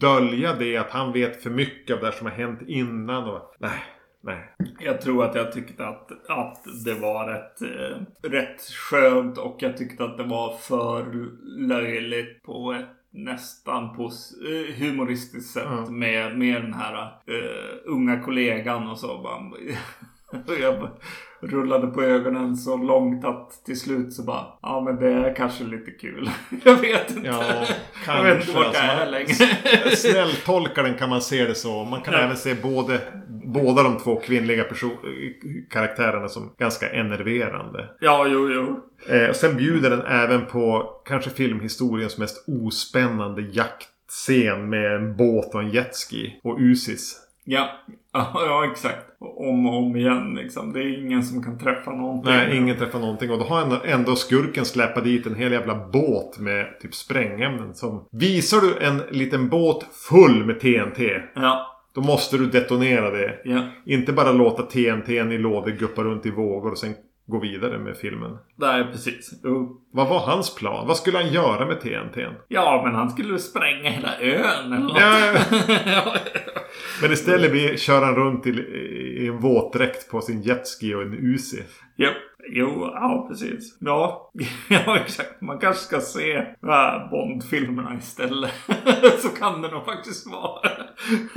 [0.00, 0.76] dölja det.
[0.76, 3.24] Att han vet för mycket av det som har hänt innan.
[3.24, 3.82] Och, nej,
[4.22, 4.54] nej.
[4.80, 9.76] Jag tror att jag tyckte att, att det var rätt, eh, rätt skönt och jag
[9.76, 11.06] tyckte att det var för
[11.68, 15.90] löjligt på ett nästan på eh, humoristiskt sätt Ja.
[15.90, 19.18] med, med den här eh, unga kollegan och så.
[19.18, 19.40] Bara,
[20.60, 20.88] jag
[21.40, 25.64] rullade på ögonen så långt att till slut så bara ja men det är kanske
[25.64, 26.30] lite kul.
[26.64, 27.26] jag vet inte.
[27.28, 27.44] Ja,
[28.06, 28.52] jag vet inte kanske.
[28.52, 29.96] vart jag alltså, är man- längre.
[29.96, 31.84] Snälltolkaren kan man se det så.
[31.84, 32.20] Man kan Ja.
[32.20, 33.00] även se både,
[33.52, 34.64] båda de två kvinnliga
[35.70, 37.88] karaktärerna som ganska enerverande.
[38.00, 38.80] ja, jo, jo.
[39.14, 45.54] Eh, och sen bjuder den även på kanske filmhistoriens mest ospännande jaktscen med en båt
[45.54, 47.18] och en jetski och Usis.
[47.44, 47.70] Ja,
[48.12, 49.06] ja, exakt.
[49.18, 50.72] Om och om igen liksom.
[50.72, 52.32] Det är ingen som kan träffa någonting.
[52.32, 53.30] Nej, ingen träffar någonting.
[53.30, 57.74] Och då har ändå skurken släpat dit en hel jävla båt med typ sprängämnen.
[57.74, 58.08] Som...
[58.12, 61.22] Visar du en liten båt full med TNT.
[61.34, 63.38] Ja, Då måste du detonera det.
[63.44, 63.62] ja.
[63.86, 66.94] Inte bara låta TNT i lådor guppa runt i vågor och sen
[67.26, 68.36] gå vidare med filmen.
[68.56, 69.30] Nej, precis.
[69.44, 69.80] Jo.
[69.92, 70.86] Vad var hans plan?
[70.86, 72.26] Vad skulle han göra med TNT?
[72.48, 74.96] Ja, men han skulle spränga hela ön eller något.
[75.00, 75.18] Ja,
[75.86, 76.14] ja,
[77.02, 81.14] Men istället blir, kör han runt i, i en våtdräkt på sin jetski och en
[81.14, 81.62] Uzi.
[81.96, 82.10] ja.
[82.48, 83.76] Jo, ja precis.
[83.78, 84.30] Ja,
[84.68, 85.40] ja exakt.
[85.40, 86.46] Man kanske ska se
[87.10, 88.52] Bond-filmerna istället.
[89.18, 90.68] Så kan det nog faktiskt vara.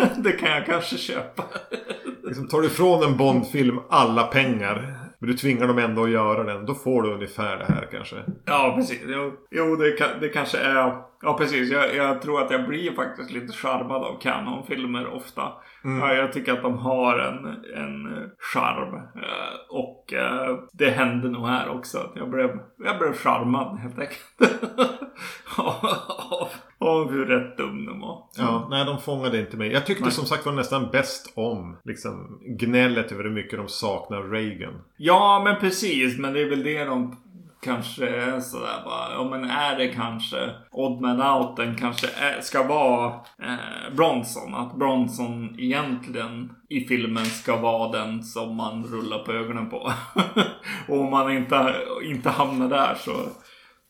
[0.17, 1.43] Det kan jag kanske köpa.
[2.23, 5.04] Liksom tar du ifrån en Bond-film alla pengar.
[5.25, 6.65] Men du tvingar dem ändå att göra den.
[6.65, 8.15] Då får du ungefär det här kanske.
[8.45, 9.01] Ja, precis.
[9.07, 11.01] Jo, jo det, det kanske är...
[11.21, 11.71] Ja, precis.
[11.71, 15.41] Jag, jag tror att jag blir faktiskt lite charmad av Canon-filmer ofta.
[15.85, 15.99] Mm.
[15.99, 17.45] Ja, jag tycker att de har en,
[17.83, 18.95] en charm.
[18.95, 19.01] Eh,
[19.69, 22.11] Och eh, det hände nog här också.
[22.15, 24.21] Jag blev, jag blev charmad helt enkelt.
[26.87, 28.23] av hur rätt dum de var.
[28.37, 29.71] Ja, nej de fångade inte mig.
[29.71, 30.13] Jag tyckte Nej.
[30.13, 34.73] som sagt var nästan bäst om liksom, gnället över hur mycket de saknar Reagan.
[34.97, 36.17] Ja, men precis.
[36.17, 37.15] Men det är väl det de
[37.61, 39.13] kanske är sådär bara.
[39.13, 43.13] Ja, men är det kanske Odd Man Outen kanske är, ska vara
[43.43, 44.55] eh, Bronson?
[44.55, 49.91] Att Bronson egentligen i filmen ska vara den som man rullar på ögonen på.
[50.87, 53.11] Och om man inte, inte hamnar där så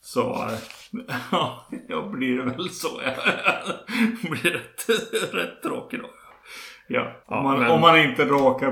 [0.06, 0.58] så eh,
[1.32, 2.88] ja, jag blir väl så.
[4.22, 4.86] Jag blir rätt,
[5.34, 6.06] rätt tråkig då.
[6.88, 8.68] Ja, om, man, men- om man inte råkar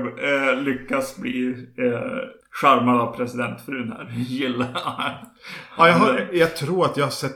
[0.51, 1.47] eh, lyckas bli
[1.77, 4.07] eh, charmad av presidentfrun här.
[4.15, 4.67] Gillar
[5.77, 7.35] Ja, jag, har, jag tror att jag har, sett,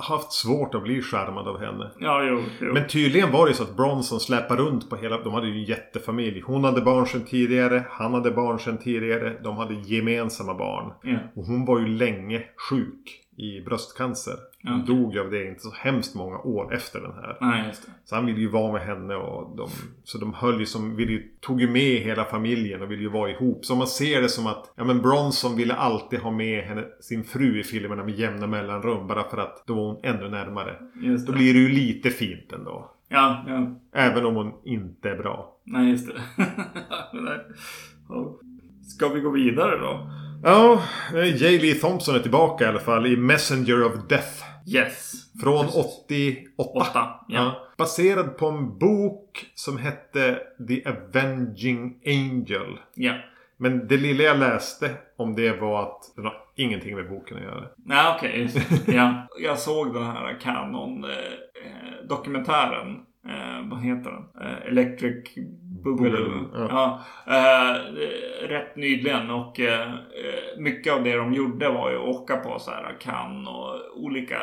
[0.00, 1.90] haft svårt att bli skärmad av henne.
[1.98, 2.72] Ja, jo, jo.
[2.74, 5.18] Men tydligen var det så att Bronson släpar runt på hela...
[5.18, 6.40] De hade ju en jättefamilj.
[6.40, 7.84] Hon hade barn sedan tidigare.
[7.90, 9.36] Han hade barn sedan tidigare.
[9.44, 10.92] De hade gemensamma barn.
[11.02, 11.18] ja.
[11.36, 14.36] Och hon var ju länge sjuk i bröstcancer.
[14.62, 14.94] Hon Ja.
[14.94, 17.36] dog av det inte så hemskt många år efter den här.
[17.40, 17.72] Nej.
[18.04, 19.68] Så han ville ju vara med henne och de,
[20.04, 23.08] så de höll ju som, ville ju, tog ju med hela familjen och ville ju
[23.10, 23.64] vara ihop.
[23.64, 27.24] Så man ser det som att, ja men Bronson ville alltid ha med henne, sin
[27.24, 29.06] fru i filmerna med jämna mellanrum.
[29.06, 30.76] Bara för att då var hon ännu närmare.
[31.26, 32.90] Då blir det ju lite fint ändå.
[33.08, 33.80] Ja, ja.
[33.92, 35.56] Även om hon inte är bra.
[35.64, 36.20] Nej, just det.
[38.82, 40.10] Ska vi gå vidare då?
[40.44, 40.82] Ja,
[41.14, 41.58] eh, J.
[41.58, 44.44] Lee Thompson är tillbaka i alla fall i Messenger of Death.
[44.66, 45.12] Yes.
[45.42, 45.84] Från Precis.
[46.06, 46.80] 88.
[46.80, 46.90] Åtta.
[46.98, 47.24] Ja.
[47.28, 47.66] Ja.
[47.78, 50.38] Baserad på en bok som hette
[50.68, 52.78] The Avenging Angel.
[52.94, 53.14] Ja.
[53.56, 57.42] Men det lilla jag läste om det var att den har ingenting med boken att
[57.42, 57.64] göra.
[57.76, 58.50] Nej, okej.
[58.96, 59.28] ja.
[59.40, 62.90] Jag såg den här Canon-dokumentären.
[63.28, 64.24] Eh, vad heter den?
[64.46, 65.24] Eh, Electric
[65.82, 66.50] Boogaloo.
[66.54, 66.68] Ja.
[67.26, 67.34] Ja.
[67.36, 67.74] Eh,
[68.48, 72.58] rätt nyligen och eh, eh, mycket av det de gjorde var ju att åka på
[72.58, 74.38] så här Cannes och olika,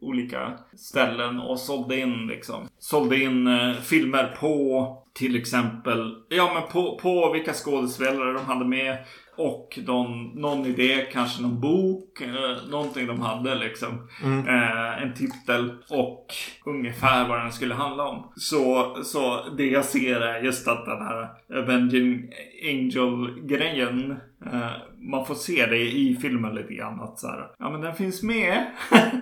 [0.00, 2.68] olika ställen och sålde in liksom.
[2.78, 3.48] Sålde in
[3.82, 8.98] filmer på till exempel, ja men på, på vilka skådespelare de hade med.
[9.38, 14.08] Och någon, någon idé, kanske någon bok, eh, någonting de hade liksom.
[14.48, 16.26] Eh, en titel och
[16.64, 18.32] ungefär vad den skulle handla om.
[18.36, 21.28] Så, så det jag ser är just att den här
[21.62, 22.30] Avenging
[22.62, 24.16] Angel-grejen.
[24.46, 27.00] Eh, man får se det i filmen lite grann.
[27.00, 28.66] Att så här, ja men den finns med.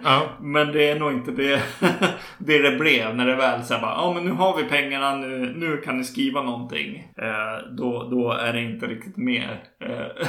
[0.04, 0.28] Ja.
[0.40, 1.62] Men det är nog inte det
[2.38, 5.16] det, det blev när det väl så här bara, ja men nu har vi pengarna,
[5.16, 6.96] nu, nu kan ni skriva någonting.
[7.18, 10.26] Eh, då, då är det inte riktigt med eh,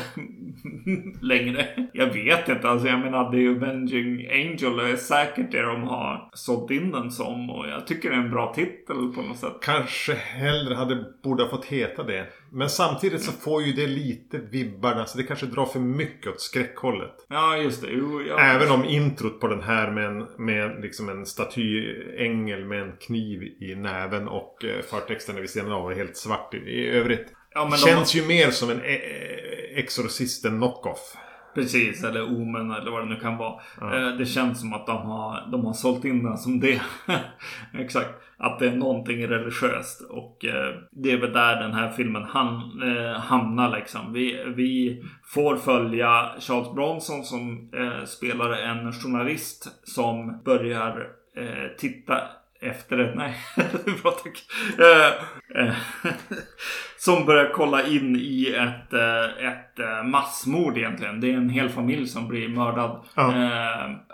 [1.21, 1.67] längre.
[1.93, 6.71] Jag vet inte, alltså jag menar The Avenging Angel är säkert det de har sålt
[6.71, 9.57] in den som och jag tycker det är en bra titel på något sätt.
[9.61, 12.27] Kanske hellre hade, borde ha fått heta det.
[12.51, 15.05] Men samtidigt så får ju det lite vibbarna.
[15.05, 17.13] Så det kanske drar för mycket åt skräckhållet.
[17.29, 17.87] Ja, just det.
[17.91, 18.39] Jo, ja.
[18.39, 23.43] Även om introt på den här med en, med liksom en statyängel med en kniv
[23.43, 27.27] i näven och eh, förtexten vid sidan av är helt svart i, i övrigt.
[27.53, 31.15] ja, de, Känns ju mer som en eh, Exorcisten knockoff.
[31.55, 33.61] Precis, eller Omen eller vad det nu kan vara.
[33.81, 36.81] Eh, Det känns som att de har, de har sålt in den som det.
[37.79, 38.09] Exakt.
[38.39, 40.01] Att det är någonting religiöst.
[40.09, 44.13] Och eh, det är väl där den här filmen han, eh, hamnar liksom.
[44.13, 52.21] Vi, vi får följa Charles Bronson som eh, spelar en journalist som börjar eh, titta
[52.61, 53.13] efter.
[53.15, 54.43] Nej, det är bra tack.
[54.79, 55.75] Eh, eh,
[56.97, 61.21] som börjar kolla in i ett, eh, ett massmord egentligen.
[61.21, 63.05] Det är en hel familj som blir mördad.
[63.15, 63.33] Ja.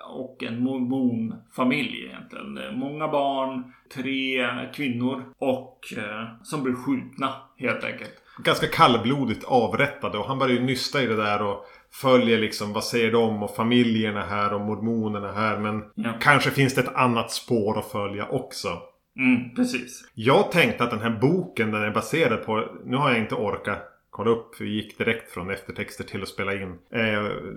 [0.09, 2.79] Och en mormonfamilj egentligen.
[2.79, 5.79] Många barn, tre kvinnor och
[6.43, 8.13] som blir skjutna helt enkelt.
[8.37, 11.65] Ganska kallblodigt avrättade och han börjar ju nysta i det där och
[12.01, 15.59] följer liksom vad säger de och familjerna här och mormonerna här.
[15.59, 16.09] Men Ja.
[16.21, 18.67] kanske finns det ett annat spår att följa också.
[19.19, 20.03] Mm, precis.
[20.13, 23.89] Jag tänkte att den här boken den är baserad på, nu har jag inte orkat
[24.09, 26.61] kolla upp, vi gick direkt från eftertexter till att spela in.
[26.61, 26.99] Eh,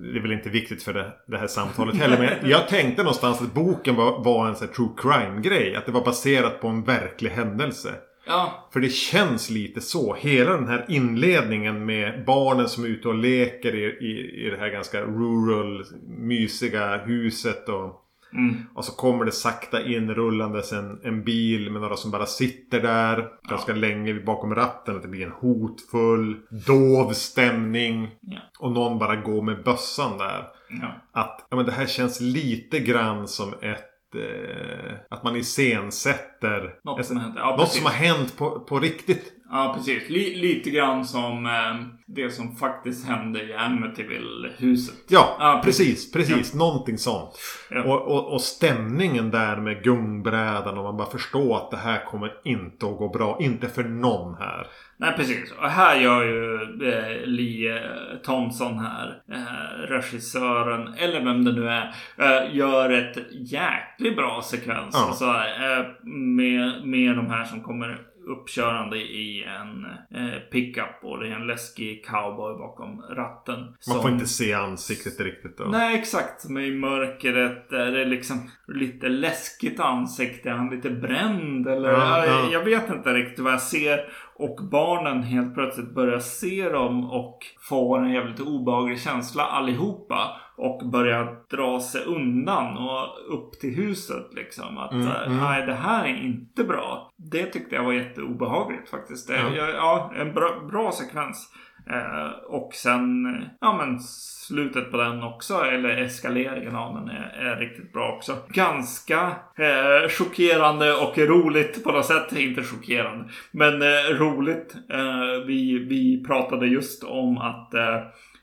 [0.02, 2.18] det är väl inte viktigt för det, det här samtalet heller.
[2.18, 5.76] Men jag tänkte någonstans att boken var, var en sån här true crime-grej.
[5.76, 7.90] Att det var baserat på en verklig händelse.
[8.26, 10.14] Ja, För det känns lite så.
[10.14, 14.56] Hela den här inledningen med barnen som är ute och leker i, i, i det
[14.56, 17.68] här ganska rural, mysiga huset.
[17.68, 18.02] Och
[18.32, 18.56] Mm.
[18.74, 23.28] Och så kommer det sakta inrullandes en, en bil med några som bara sitter där
[23.48, 24.96] ganska länge bakom ratten.
[24.96, 28.10] Att det blir en hotfull, dov stämning.
[28.20, 28.38] Ja.
[28.58, 30.46] Och någon bara går med bössan där.
[30.82, 30.94] Ja.
[31.12, 33.84] Att ja, men det här känns lite grann som ett...
[34.14, 37.40] Eh, att man iscensätter Något som händer.
[37.40, 39.32] Ja, något som har hänt på, på riktigt.
[39.50, 40.08] Ja, precis.
[40.10, 44.94] Li- lite grann som eh, det som faktiskt hände i Amityville-huset.
[45.08, 46.54] Ja, Ja, precis, precis.
[46.54, 47.30] Någonting sånt.
[47.70, 47.82] Ja.
[47.82, 52.32] Och, och, och stämningen där med gungbrädan och man bara förstår att det här kommer
[52.44, 53.38] inte att gå bra.
[53.40, 54.66] Inte för någon här.
[54.98, 55.52] Nej, precis.
[55.52, 56.54] Och här gör ju
[56.88, 63.16] eh, Lee eh, Thompson här, eh, regissören, eller vem det nu är, eh, gör ett
[63.52, 64.90] jäkligt bra sekvens.
[64.98, 65.06] Ja.
[65.06, 69.84] Alltså, eh, med, med de här som kommer uppkörande i en
[70.20, 73.60] eh, pickup och det är en läskig cowboy bakom ratten.
[73.60, 75.58] Man som- får inte se ansiktet riktigt.
[75.58, 75.64] Då.
[75.64, 76.48] Nej, exakt.
[76.48, 80.50] Men i mörkret är det liksom lite läskigt ansikte.
[80.50, 81.92] Är han lite bränd eller?
[81.92, 82.48] Ja, jag, ja.
[82.52, 84.08] jag vet inte riktigt vad jag ser.
[84.38, 90.40] Och barnen helt plötsligt börjar se dem och får en jävligt obehaglig känsla allihopa.
[90.56, 94.78] Och börjar dra sig undan och upp till huset liksom.
[94.78, 95.36] Att Mm, eh, mm.
[95.38, 97.10] nej, det här är inte bra.
[97.16, 99.28] Det tyckte jag var jätteobehagligt faktiskt.
[99.28, 99.68] Det, Ja.
[99.68, 100.12] ja.
[100.16, 101.52] en bra, bra sekvens.
[101.90, 104.00] Eh, och sen, eh, ja men
[104.48, 108.36] slutet på den också, eller eskaleringen av den är, är riktigt bra också.
[108.48, 109.20] Ganska
[109.58, 112.32] eh, chockerande och roligt på något sätt.
[112.36, 114.74] Inte chockerande, men eh, roligt.
[114.90, 117.74] Eh, vi, vi pratade just om att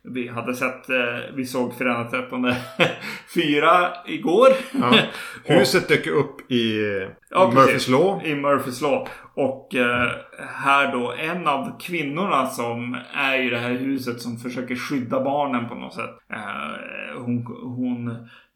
[0.03, 0.95] vi hade sett, eh,
[1.35, 2.53] vi såg Fredag 13
[3.35, 4.47] 4 igår.
[4.81, 4.93] Ja.
[5.55, 6.79] Huset dök upp i
[7.29, 7.87] Ja, Murphys.
[7.87, 8.25] Law.
[8.25, 9.07] I Murphys Law.
[9.35, 10.09] Och eh,
[10.55, 15.69] här då en av kvinnorna som är i det här huset som försöker skydda barnen
[15.69, 16.09] på något sätt.
[16.33, 18.07] Eh, hon hon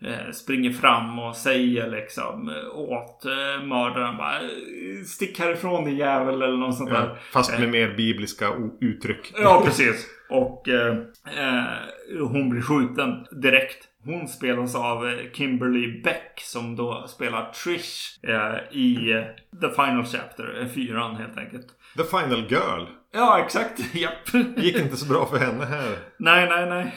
[0.05, 4.39] eh, springer fram och säger liksom åt eh, mördaren bara
[5.05, 7.19] Stick härifrån din jävel eller något sånt Ja, där.
[7.33, 8.45] fast med mer bibliska
[8.81, 9.33] uttryck.
[9.39, 10.07] Ja, precis.
[10.29, 10.97] Och eh,
[11.37, 13.87] eh, hon blir skjuten direkt.
[14.05, 18.95] Hon spelas av eh, Kimberly Beck som då spelar Trish eh, i
[19.61, 21.67] The Final Chapter, fyran helt enkelt.
[21.97, 22.85] The Final Girl.
[23.13, 23.95] Ja, exakt.
[23.95, 24.33] Japp.
[24.57, 25.97] Gick inte så bra för henne här.
[26.17, 26.95] Nej, nej, nej.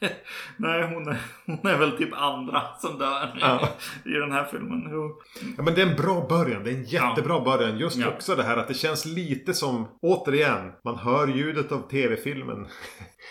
[0.56, 3.68] Nej, hon är, hon är väl typ andra som dör Ja.
[4.04, 4.88] i den här filmen.
[4.92, 5.20] Jo.
[5.56, 6.64] Ja, men det är en bra början.
[6.64, 7.78] Det är en jättebra början.
[7.78, 8.08] Just Ja.
[8.08, 12.66] också det här att det känns lite som, återigen, man hör ljudet av tv-filmen.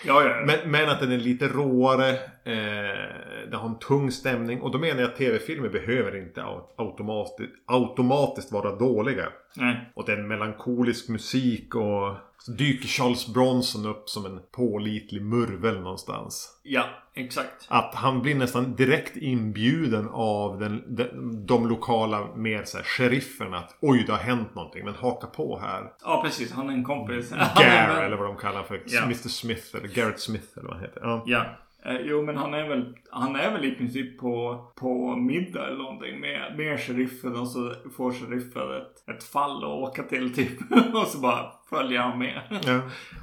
[0.06, 0.44] Ja, ja.
[0.46, 2.10] Men, men att den är lite råare.
[2.46, 4.62] Eh, den har en tung stämning.
[4.62, 9.26] Och då menar jag att tv-filmer behöver inte au- automatiskt, automatiskt vara dåliga.
[9.56, 9.92] Nej.
[9.96, 15.22] Och det är en melankolisk musik och så dyker Charles Bronson upp som en pålitlig
[15.22, 16.60] murvel någonstans.
[16.64, 17.66] Ja, exakt.
[17.68, 21.04] Att han blir nästan direkt inbjuden av den, de,
[21.46, 23.58] de lokala mer så här, sherifferna.
[23.58, 24.86] Att oj, det har hänt någonting.
[24.86, 25.92] Men haka på här.
[26.04, 26.52] Ja, precis.
[26.52, 27.30] Han är en kompis.
[27.30, 28.84] Gar eller vad de kallar för.
[28.86, 29.04] Ja.
[29.04, 31.02] Mr Smith eller Garrett Smith eller vad han heter.
[31.04, 31.24] Ja.
[31.26, 31.46] Ja.
[31.88, 35.78] Eh, jo men han är väl, han är väl i princip på, på middag eller
[35.78, 40.58] någonting med, med sheriffen och så får sheriffen ett, ett fall att åka till typ.
[40.96, 42.42] och så bara följer han med.
[42.66, 42.80] Ja.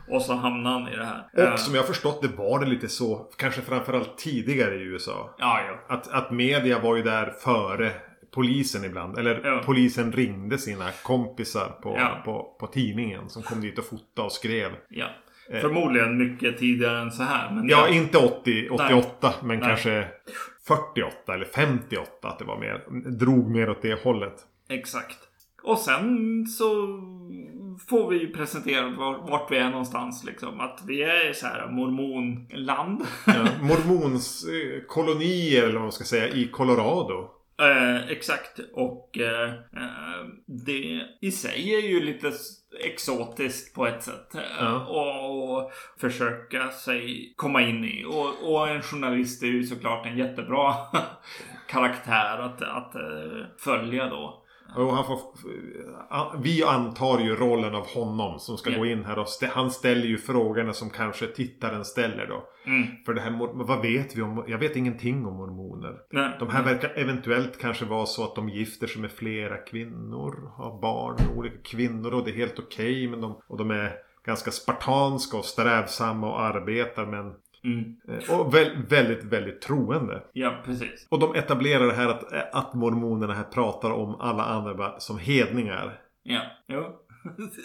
[0.14, 1.28] och så hamnar han i det här.
[1.36, 3.30] Eh, Och som jag förstått det var det lite så.
[3.38, 5.34] Kanske framförallt tidigare i USA.
[5.38, 5.94] Ja, ja.
[5.94, 7.90] Att, att media var ju där före
[8.34, 9.18] polisen ibland.
[9.18, 9.60] Eller Ja.
[9.64, 12.22] polisen ringde sina kompisar på, Ja.
[12.24, 13.28] på, på tidningen.
[13.28, 14.70] Som kom dit och fotade och skrev.
[14.88, 15.06] ja.
[15.50, 17.50] Förmodligen mycket tidigare än så här.
[17.54, 17.70] Men Eh.
[17.70, 19.68] Ja, inte 80, 88 men Nej.
[19.68, 20.06] kanske
[20.66, 22.28] 48 eller 58.
[22.28, 24.34] Att det var mer, drog mer åt det hållet.
[24.68, 25.18] Exakt.
[25.62, 26.66] Och sen så
[27.88, 30.60] får vi ju presentera var- vart vi är någonstans liksom.
[30.60, 33.02] Att vi är så här mormonland.
[33.26, 37.30] Ja, mormons eh, kolonier eller vad man ska säga i Colorado.
[37.60, 38.60] Eh, exakt.
[38.72, 40.24] Och eh, eh,
[40.66, 42.32] det i sig är ju lite
[42.80, 44.34] exotiskt på ett sätt.
[44.60, 44.86] Ja.
[44.86, 48.04] och, och försöka sig komma in i.
[48.04, 50.74] Och, och en journalist är ju såklart en jättebra
[51.68, 54.44] karaktär att, att eh, följa då.
[54.76, 55.16] Och han får,
[56.10, 58.78] eh, vi antar ju rollen av honom som ska Ja.
[58.78, 62.44] gå in här och stä, han ställer ju frågorna som kanske tittaren ställer då.
[62.66, 62.86] Mm.
[63.06, 65.94] För det här, vad vet vi om, jag vet ingenting om mormoner.
[66.10, 66.36] Nej.
[66.38, 70.50] De här verkar eventuellt kanske vara så att de gifter sig med flera kvinnor.
[70.56, 73.08] Har barn med olika kvinnor och det är helt okej.
[73.08, 73.92] men de, och de är
[74.26, 77.32] ganska spartanska och strävsamma och arbetar men
[77.64, 77.96] Mm.
[78.08, 80.22] eh, och väl, väldigt, väldigt troende.
[80.32, 81.06] Ja, precis.
[81.10, 86.00] Och de etablerar det här att, att mormonerna här pratar om alla andra som hedningar.
[86.22, 86.84] Ja, jo.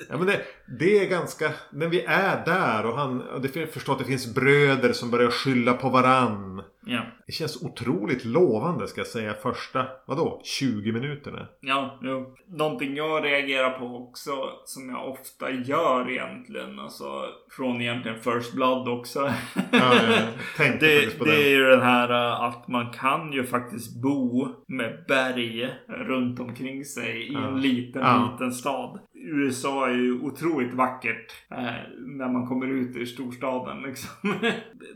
[0.09, 0.41] Ja men det,
[0.79, 1.51] det är ganska...
[1.71, 3.21] När vi är där och han...
[3.21, 6.61] Och det förstår att det finns bröder som börjar skylla på varann.
[6.85, 7.01] Ja.
[7.27, 11.47] Det känns otroligt lovande ska jag säga första, vadå, 20 minuterna.
[11.59, 12.35] Ja, jo.
[12.47, 14.31] Någonting jag reagerar på också,
[14.65, 19.33] som jag ofta gör egentligen, alltså från egentligen First Blood också.
[19.71, 24.01] Ja, jag tänkte det, det är ju den här uh, att man kan ju faktiskt
[24.01, 27.47] bo med berg runt omkring sig i Ja.
[27.47, 28.29] en liten, Ja.
[28.31, 28.99] liten stad.
[29.21, 31.57] USA är ju otroligt vackert eh,
[31.97, 34.09] när man kommer ut ur storstaden liksom.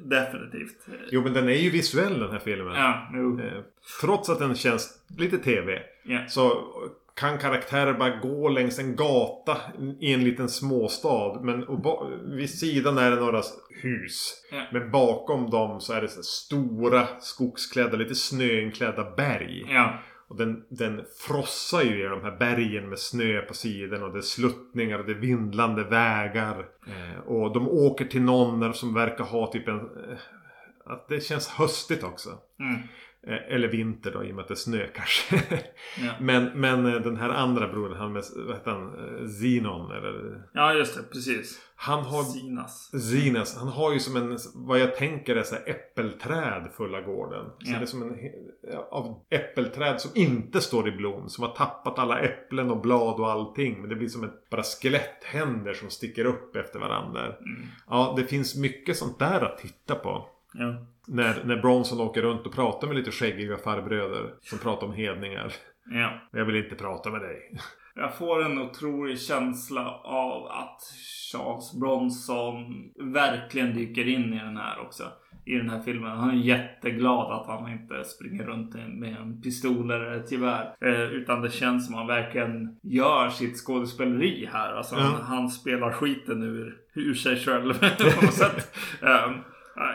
[0.03, 0.87] Definitivt.
[1.11, 2.73] Jo men den är ju visuell den här filmen.
[2.75, 3.07] Ja.
[3.43, 3.61] Eh,
[4.01, 5.79] Trots att den känns lite TV.
[6.03, 6.19] Ja.
[6.27, 6.63] Så
[7.15, 9.57] kan karaktärer bara gå längs en gata
[9.99, 11.41] i en liten småstad.
[11.41, 11.65] Men
[12.37, 13.41] vid sidan är det några
[13.81, 14.33] hus.
[14.51, 14.61] Ja.
[14.71, 19.65] Men bakom dem så är det så stora skogsklädda, lite snöinklädda berg.
[19.69, 19.99] Ja.
[20.33, 24.05] Och den, den frossar ju i de här bergen med snö på sidorna.
[24.05, 26.65] Och det är sluttningar och det är vindlande vägar.
[26.87, 29.79] Eh, och de åker till någon som verkar ha typ en...
[29.79, 30.17] Eh,
[30.85, 32.29] att det känns höstigt också.
[32.59, 32.79] Mm.
[33.27, 35.43] Eh, Eller vinter då i och med att det är snö kanske.
[36.01, 36.11] Ja.
[36.19, 38.85] men, men eh, den här andra brodern, han med, vad heter han?
[39.21, 40.43] Eh, Zenon eller?
[40.53, 41.03] ja, just det.
[41.03, 41.59] Precis.
[41.75, 42.23] Han har...
[42.23, 42.91] Sinas.
[43.11, 47.45] Zinas, han har ju som en, vad jag tänker är så här äppelträd fulla gården.
[47.45, 47.77] Så Ja.
[47.77, 48.17] det är som en,
[48.91, 51.29] av äppelträd som inte står i blom.
[51.29, 53.79] Som har tappat alla äpplen och blad och allting.
[53.81, 57.25] Men det blir som ett, bara skeletthänder som sticker upp efter varandra.
[57.25, 57.37] Mm.
[57.89, 60.29] Ja, det finns mycket sånt där att titta på.
[60.53, 60.75] Ja.
[61.07, 64.33] När, när Bronson åker runt och pratar med lite skäggiga farbröder.
[64.41, 65.53] Som pratar om hedningar.
[65.91, 66.11] ja.
[66.31, 67.57] Jag vill inte prata med dig.
[67.95, 70.81] Jag får en otrolig känsla av att
[71.31, 72.53] Charles Bronson
[73.13, 75.03] verkligen dyker in i den här också.
[75.45, 76.17] I den här filmen.
[76.17, 80.75] Han är jätteglad att han inte springer runt med en pistol eller ett gevär.
[80.81, 84.73] Eh, utan det känns som att han verkligen gör sitt skådespeleri här.
[84.73, 85.01] Alltså Ja.
[85.01, 88.75] han, han spelar skiten ur, ur sig själv på något sätt.
[89.01, 89.31] Eh,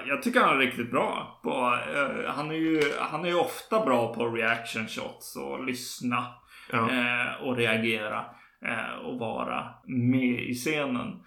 [0.06, 1.40] jag tycker han är riktigt bra.
[1.42, 6.26] På, eh, han, är ju, han är ju ofta bra på reaction shots och lyssna
[6.72, 6.78] Ja.
[6.90, 8.24] eh, och reagera
[8.64, 11.22] eh, och vara med i scenen.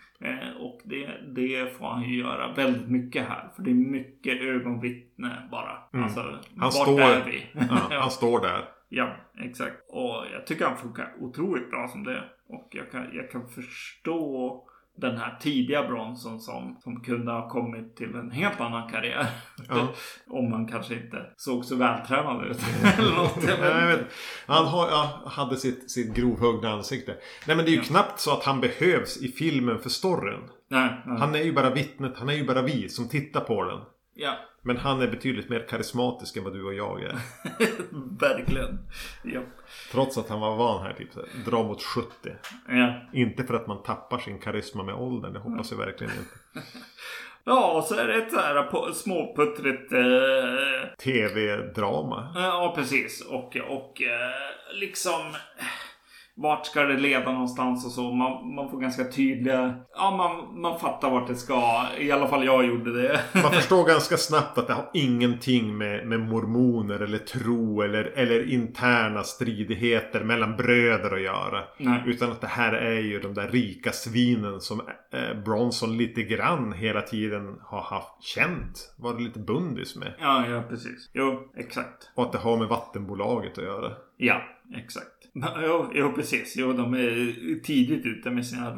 [0.59, 3.49] Och det, det får han ju göra väldigt mycket här.
[3.55, 5.77] För det är mycket ögonvittne bara.
[5.93, 6.03] Mm.
[6.03, 7.47] Alltså, Han vart står- är vi?
[7.89, 8.65] Ja, han står där.
[8.89, 9.75] Ja, exakt.
[9.89, 12.23] Och jag tycker han funkar otroligt bra som det.
[12.49, 14.63] Och jag kan, jag kan förstå
[14.97, 19.25] den här tidiga Bronson som, som kunde ha kommit till en helt annan karriär.
[19.69, 19.87] Ja.
[20.29, 22.59] Om man kanske inte såg så vältränad ut.
[22.99, 23.43] Eller något.
[23.59, 23.97] Nej.
[24.47, 27.15] Han har, ja, hade sitt, sitt grovhuggna ansikte.
[27.47, 27.83] Nej men det är ju Ja.
[27.83, 30.39] knappt så att han behövs i filmen för storyn.
[30.69, 31.17] Nej, nej.
[31.19, 33.79] Han är ju bara vittnet, han är ju bara vi som tittar på den.
[34.13, 37.15] Ja, Men han är betydligt mer karismatisk än vad du och jag är.
[38.19, 38.79] verkligen.
[39.23, 39.41] Ja.
[39.91, 41.09] Trots att han var van här, typ
[41.45, 42.09] dra mot 70.
[42.67, 43.01] Ja.
[43.13, 46.67] Inte för att man tappar sin karisma med åldern, det hoppas jag verkligen inte.
[47.43, 49.91] ja, och så är det ett så här småputtrigt...
[49.93, 52.31] Eh, TV-drama.
[52.35, 53.21] ja, precis.
[53.21, 55.21] Och, och eh, liksom...
[56.35, 58.11] Vart ska det leda någonstans och så.
[58.11, 59.75] Man, man får ganska tydliga...
[59.95, 61.83] Ja, man, man fattar vart det ska.
[61.99, 63.21] I alla fall jag gjorde det.
[63.33, 68.53] Man förstår ganska snabbt att det har ingenting med, med mormoner eller tro eller, eller
[68.53, 71.63] interna stridigheter mellan bröder att göra.
[71.77, 72.03] Nej.
[72.05, 74.81] Utan att det här är ju de där rika svinen som
[75.13, 78.93] eh, Bronson lite grann hela tiden har haft känt.
[78.97, 80.13] Varit lite bundis med.
[80.19, 81.09] Ja, ja, precis.
[81.13, 82.11] Jo, exakt.
[82.15, 83.91] Och att det har med vattenbolaget att göra.
[84.17, 84.41] Ja,
[84.75, 85.07] exakt.
[85.63, 86.53] Jo, jo, precis.
[86.57, 88.75] Jo, de är tidigt ute med sina eh,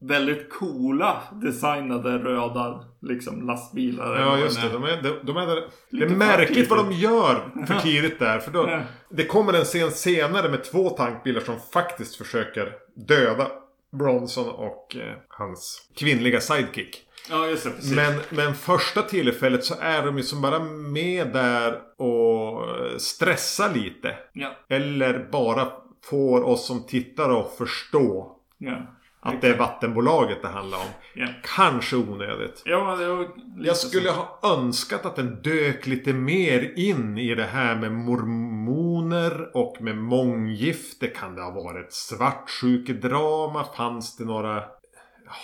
[0.00, 4.20] väldigt coola designade röda liksom lastbilar.
[4.20, 4.68] Ja just det.
[4.68, 5.62] De är, de, de är där.
[5.90, 8.38] Det är märkligt vad de gör för tidigt där.
[8.38, 13.46] För då, det kommer en scen senare med två tankbilar som faktiskt försöker döda
[13.92, 17.06] Bronson och eh, hans kvinnliga sidekick.
[17.28, 17.70] Ja, just det.
[17.70, 17.92] Precis.
[17.96, 22.66] Men, men första tillfället så är de ju som bara med där och
[23.00, 24.14] stressar lite.
[24.32, 25.68] Ja, Eller bara
[26.04, 28.76] får oss som tittare att förstå ja.
[29.20, 30.84] att det är vattenbolaget det handlar om.
[31.14, 32.62] Ja, Kanske onödigt.
[32.64, 34.14] ja det var Jag skulle så.
[34.14, 39.96] ha önskat att den dök lite mer in i det här med mormoner och med
[39.96, 41.06] månggifte.
[41.06, 43.64] Kan det ha varit svartsjukedrama?
[43.76, 44.62] Fanns det några...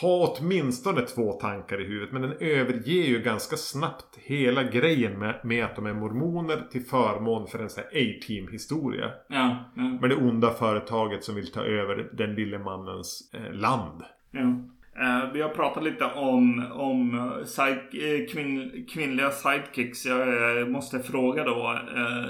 [0.00, 2.12] Ha åtminstone två tankar i huvudet.
[2.12, 6.82] Men den överger ju ganska snabbt hela grejen med, med att de är mormoner till
[6.84, 9.10] förmån för en sån här A-team historia.
[9.28, 14.02] Ja, ja, Med det onda företaget som vill ta över den lille mannens eh, land.
[14.30, 14.54] ja.
[15.02, 20.06] Eh, vi har pratat lite om, om eh, side, eh, kvinn, kvinnliga sidekicks.
[20.06, 21.78] Jag eh, måste fråga då.
[21.96, 22.26] Eh,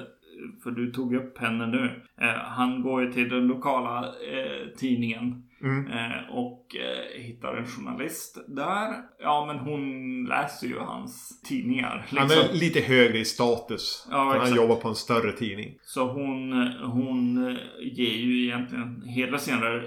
[0.62, 2.02] för du tog upp henne nu.
[2.20, 5.42] Eh, han går ju till den lokala eh, tidningen.
[5.62, 5.86] Mm.
[5.86, 8.94] Eh, och eh, hittar en journalist där.
[9.20, 12.06] Ja men hon läser ju hans tidningar.
[12.10, 12.44] Han Liksom.
[12.50, 14.08] är lite högre i status.
[14.10, 14.56] Ja, han exakt.
[14.56, 15.78] jobbar på en större tidning.
[15.82, 16.52] Så hon,
[16.82, 17.44] hon
[17.80, 19.82] ger ju egentligen hela sina, eh,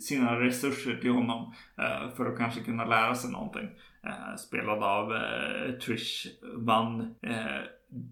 [0.00, 1.54] sina resurser till honom.
[2.16, 3.68] För att kanske kunna lära sig någonting.
[4.38, 5.12] Spelad av
[5.80, 7.14] Trish Van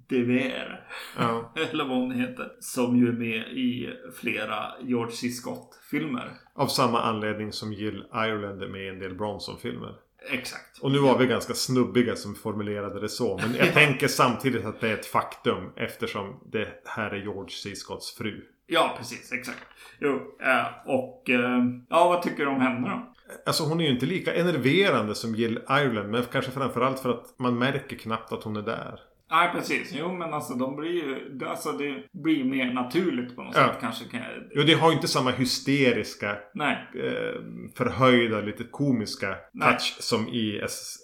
[0.06, 0.88] Dever.
[1.18, 1.52] Ja.
[1.70, 2.52] Eller vad hon heter.
[2.60, 5.28] Som ju är med i flera George C.
[5.28, 6.30] Scott-filmer.
[6.54, 9.94] Av samma anledning som Jill Ireland är med i en del Bronson-filmer.
[10.30, 10.78] Exakt.
[10.80, 13.36] Och nu var vi ganska snubbiga som formulerade det så.
[13.36, 15.72] Men jag tänker samtidigt att det är ett faktum.
[15.76, 17.74] Eftersom det här är George C.
[17.74, 18.44] Scotts fru.
[18.66, 19.32] Ja, precis.
[19.32, 19.66] Exakt.
[20.00, 23.12] Jo, eh, och eh, ja, vad tycker du om henne då?
[23.46, 26.10] Alltså hon är ju inte lika enerverande som Jill Ireland.
[26.10, 29.00] Men kanske framförallt för att man märker knappt att hon är där.
[29.30, 29.92] Nej, precis.
[29.98, 31.38] Jo, men alltså de blir ju...
[31.46, 33.66] Alltså det blir mer naturligt på något Ja.
[33.68, 34.04] sätt kanske.
[34.04, 34.30] Kan jag...
[34.54, 36.76] Jo, det har ju inte samma hysteriska Nej.
[36.94, 37.40] eh,
[37.76, 39.68] förhöjda, lite komiska Nej.
[39.68, 40.96] touch som i Ass-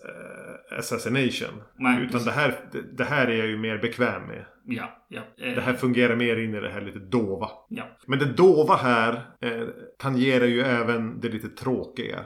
[0.72, 1.62] eh, Assassination.
[1.78, 2.26] Nej, Utan precis.
[2.26, 4.44] det här, det, det här är jag ju mer bekväm med.
[4.68, 5.20] Ja, ja.
[5.38, 7.48] Eh, Det här fungerar mer in i det här lite dova.
[7.68, 7.84] Ja.
[8.06, 9.62] Men det dova här eh,
[9.98, 12.24] tangerar ju även det lite tråkiga.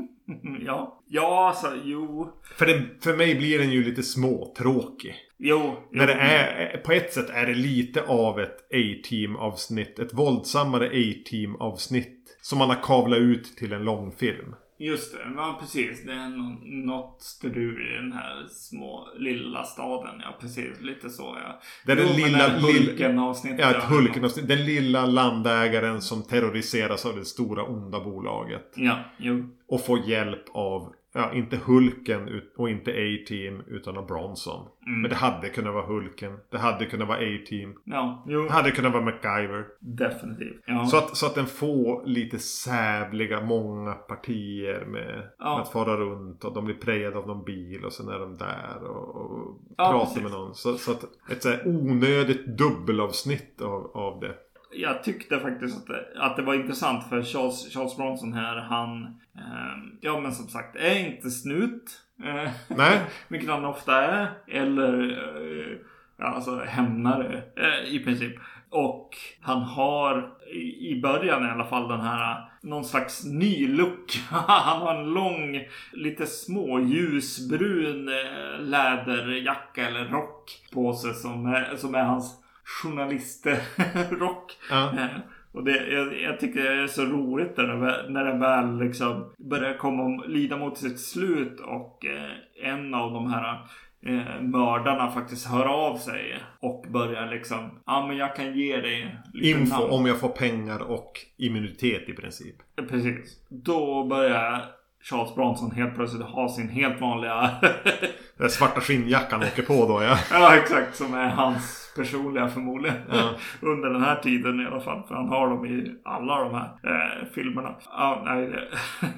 [0.60, 1.02] ja.
[1.08, 2.32] Ja, alltså jo.
[2.56, 5.14] För, det, för mig blir den ju lite småtråkig.
[5.38, 5.76] Jo.
[5.92, 9.98] När det är, på ett sätt är det lite av ett A-team avsnitt.
[9.98, 12.12] Ett våldsammare A-team avsnitt.
[12.42, 14.54] Som man har kavlat ut till en långfilm.
[14.78, 15.18] Just det.
[15.36, 16.04] Ja, precis.
[16.04, 20.20] Det är nå- något strul i den här små lilla staden.
[20.24, 20.80] Ja, precis.
[20.80, 21.60] Lite så ja.
[21.86, 23.60] Det är den lilla- Hulken-avsnittet.
[23.60, 28.72] Ja, ett Hulken Den lilla landägaren som terroriseras av det stora onda bolaget.
[28.76, 29.44] Ja, jo.
[29.68, 34.68] Och får hjälp av, ja, inte Hulken och inte A-Team utan av Bronson.
[34.86, 35.00] Mm.
[35.00, 36.38] Men det hade kunnat vara Hulken.
[36.50, 37.74] Det hade kunnat vara A-Team.
[37.84, 38.42] Ja, jo.
[38.42, 39.64] Det hade kunnat vara MacGyver.
[39.80, 40.62] Definitivt.
[40.66, 40.86] Ja.
[40.86, 45.60] Så, att, så att den får lite sävliga, många partier med, Ja.
[45.60, 46.44] att fara runt.
[46.44, 49.98] Och de blir prejade av någon bil och sen är de där och, och pratar
[49.98, 50.22] precis.
[50.22, 50.54] med någon.
[50.54, 54.34] Så, så att ett så här onödigt dubbelavsnitt av, av det.
[54.72, 59.04] Jag tyckte faktiskt att det, att det var intressant för Charles, Charles Bronson här, han...
[59.36, 62.00] Eh, ja men som sagt, är inte snut.
[62.24, 63.00] Eh, Nej.
[63.28, 64.28] vilket han ofta är.
[64.48, 65.10] Eller...
[65.10, 65.76] Eh,
[66.18, 68.34] alltså hämnare eh, i princip.
[68.70, 74.20] Och han har i, i början i alla fall den här någon slags ny look.
[74.30, 75.62] han har en lång,
[75.92, 84.56] lite små ljusbrun eh, läderjacka eller rock på sig som är, som är hans journalistrock.
[84.70, 84.92] Ja.
[84.98, 85.06] Eh,
[85.52, 88.78] Och det, jag, jag tycker det är så roligt när det, väl- när det väl
[88.78, 93.60] liksom börjar komma lida mot sitt slut och eh, en av de här
[94.06, 99.16] eh, mördarna faktiskt hör av sig och börjar liksom Ja men jag kan ge dig
[99.32, 99.90] lite Info namn.
[99.90, 102.56] om jag får pengar och immunitet i princip.
[102.88, 103.40] Precis.
[103.48, 104.64] Då börjar
[105.02, 107.50] Charles Bronson helt plötsligt ha sin helt vanliga
[108.38, 110.18] Den svarta skinnjackan åker på då ja.
[110.30, 112.96] Ja exakt, som är hans personliga förmodligen.
[113.12, 113.30] Ja.
[113.68, 115.02] Under den här tiden i alla fall.
[115.08, 117.74] För han har dem i alla de här eh, filmerna.
[117.92, 118.56] Ja, nej, det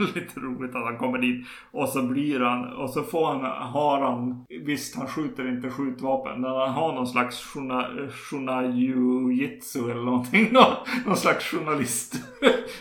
[0.04, 1.46] är lite roligt att han kommer dit.
[1.70, 3.40] Och så blir han, och så får han,
[3.72, 6.40] har han, visst han skjuter inte skjutvapen.
[6.40, 10.48] Men han har någon slags shuna- shuna-jujitsu eller någonting.
[10.52, 12.14] Nå- Någon slags journalist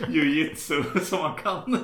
[0.08, 1.78] jujitsu som man kan.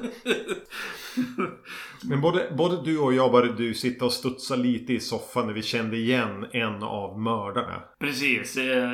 [2.09, 5.55] Men både, både du och jag började du sitta och studsa lite i soffan när
[5.55, 7.83] vi kände igen en av mördarna.
[8.01, 8.57] Precis.
[8.57, 8.93] Eh,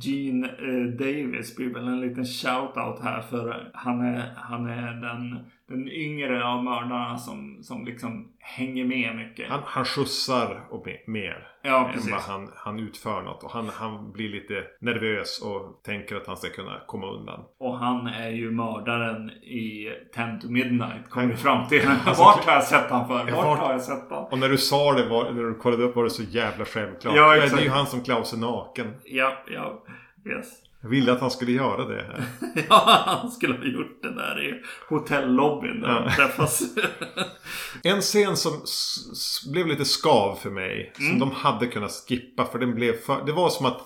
[0.00, 5.38] Gene eh, Davis blir väl en liten shout-out här för han är, han är den,
[5.68, 9.48] den yngre av mördarna som, som liksom hänger med mycket.
[9.50, 11.48] Han, han skjutsar och me- mer.
[11.62, 12.12] Ja, precis.
[12.26, 13.44] han, han utför något.
[13.44, 17.40] Och han, han blir lite nervös och tänker att han ska kunna komma undan.
[17.58, 21.88] Och han är ju mördaren i Ten to Midnight kommer Han- fram till.
[22.06, 23.14] Alltså, Vart har jag sett han för?
[23.24, 24.24] Vart vart- har jag sett han?
[24.24, 27.16] Och när du sa det, var, när du kollade upp var det så jävla självklart.
[27.16, 27.60] Ja, Det exakt.
[27.60, 28.94] är ju han som Klaus är naken.
[29.04, 29.84] Ja, ja.
[30.26, 30.48] Yes.
[30.82, 32.24] Jag ville att han skulle göra det här.
[32.68, 36.00] Ja, han skulle ha gjort det där i hotellobbyn där Ja.
[36.04, 36.62] de träffas.
[37.82, 38.52] En scen som
[39.52, 40.92] blev lite skav för mig.
[40.98, 41.10] Mm.
[41.10, 42.44] Som de hade kunnat skippa.
[42.44, 43.26] För den blev för...
[43.26, 43.80] Det var som att...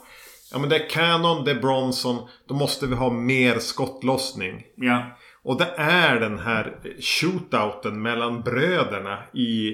[0.53, 2.29] Ja men det är Canon, det är Bronson.
[2.49, 4.63] Då måste vi ha mer skottlossning.
[4.77, 5.03] ja.
[5.43, 9.69] Och det är den här shootouten mellan bröderna i...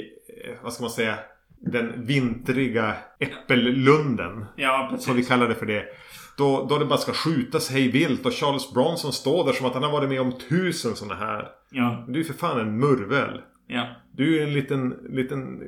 [0.45, 1.15] eh, Vad ska man säga?
[1.61, 4.45] Den vintriga äppellunden.
[4.57, 5.07] Ja, precis.
[5.07, 5.85] Som vi kallar det för det.
[6.43, 9.75] Då, då det bara ska skjutas hej vilt och Charles Bronson står där som att
[9.75, 11.49] han har varit med om tusen sådana här.
[11.71, 13.41] Ja, Du är för fan en murvel.
[13.67, 13.87] ja.
[14.15, 15.61] Du är en liten, liten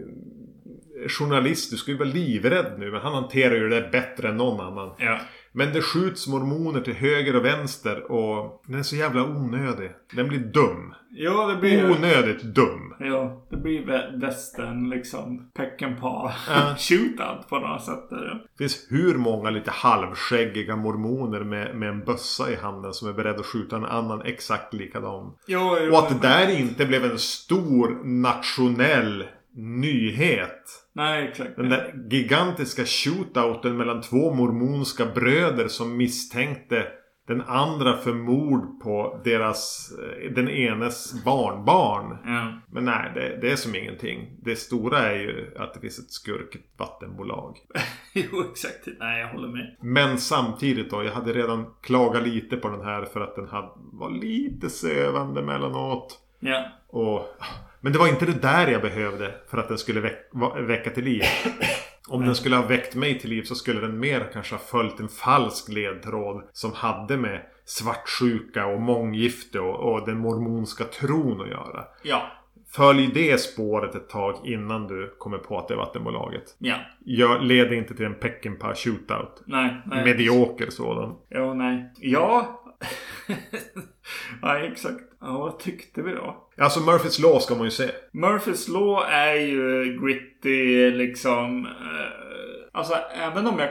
[1.08, 1.70] journalist.
[1.70, 2.90] Du skulle vara livrädd nu.
[2.90, 4.90] Men han hanterar ju det bättre än någon annan.
[4.98, 5.18] Ja.
[5.56, 9.90] Men det skjuts mormoner till höger och vänster och den är så jävla onödig.
[10.14, 10.94] Den blir dum.
[11.10, 11.90] Ja, det blir...
[11.90, 12.94] Onödigt dum.
[13.00, 15.50] Ja, det blir vä- västern liksom.
[15.54, 16.74] Peckenpaw Ja.
[16.78, 18.10] shootout på något sätt.
[18.10, 23.12] Det finns hur många lite halvskäggiga mormoner med, med en bössa i handen som är
[23.12, 25.32] beredd att skjuta en annan exakt likadan.
[25.46, 25.60] Jo,
[25.92, 29.24] Och att det där inte blev en stor nationell
[29.56, 30.80] nyhet.
[30.94, 31.56] Nej, exakt.
[31.56, 36.86] Den där gigantiska shootouten mellan två mormonska bröder som misstänkte
[37.26, 42.18] den andra för mord på deras, eh, den enes barnbarn.
[42.24, 42.60] Ja.
[42.72, 44.36] Men nej, det, det är som ingenting.
[44.42, 47.58] Det stora är ju att det finns ett skurkigt vattenbolag.
[48.16, 48.88] Jo, exakt.
[49.00, 49.76] Nej, jag håller med.
[49.80, 53.68] Men samtidigt då, jag hade redan klagat lite på den här för att den hade,
[53.76, 56.20] var lite sövande mellanåt.
[56.40, 56.64] Ja.
[56.88, 57.20] Och,
[57.84, 61.04] men det var inte det där jag behövde för att den skulle väck, väcka till
[61.04, 61.22] liv.
[62.08, 65.00] Om den skulle ha väckt mig till liv så skulle den mer kanske ha följt
[65.00, 71.48] en falsk ledtråd som hade med svartsjuka och månggifte och, och den mormonska tron att
[71.48, 71.84] göra.
[72.02, 72.22] Ja.
[72.70, 76.56] Följ det spåret ett tag innan du kommer på att det är vattenbolaget.
[76.58, 76.76] Ja.
[77.04, 79.42] Jag leder inte till en Peckinpah shootout.
[79.46, 79.82] Nej.
[79.86, 80.04] nej.
[80.04, 81.14] Medioker sådan.
[81.30, 81.92] Jo, nej.
[81.96, 82.60] Ja.
[84.42, 85.00] nej, exakt.
[85.20, 86.48] Ja, vad tyckte vi då?
[86.58, 87.90] Alltså Murphys Law ska man ju se.
[88.12, 91.66] Murphys Law är ju gritty liksom.
[91.66, 93.70] Eh, alltså även om jag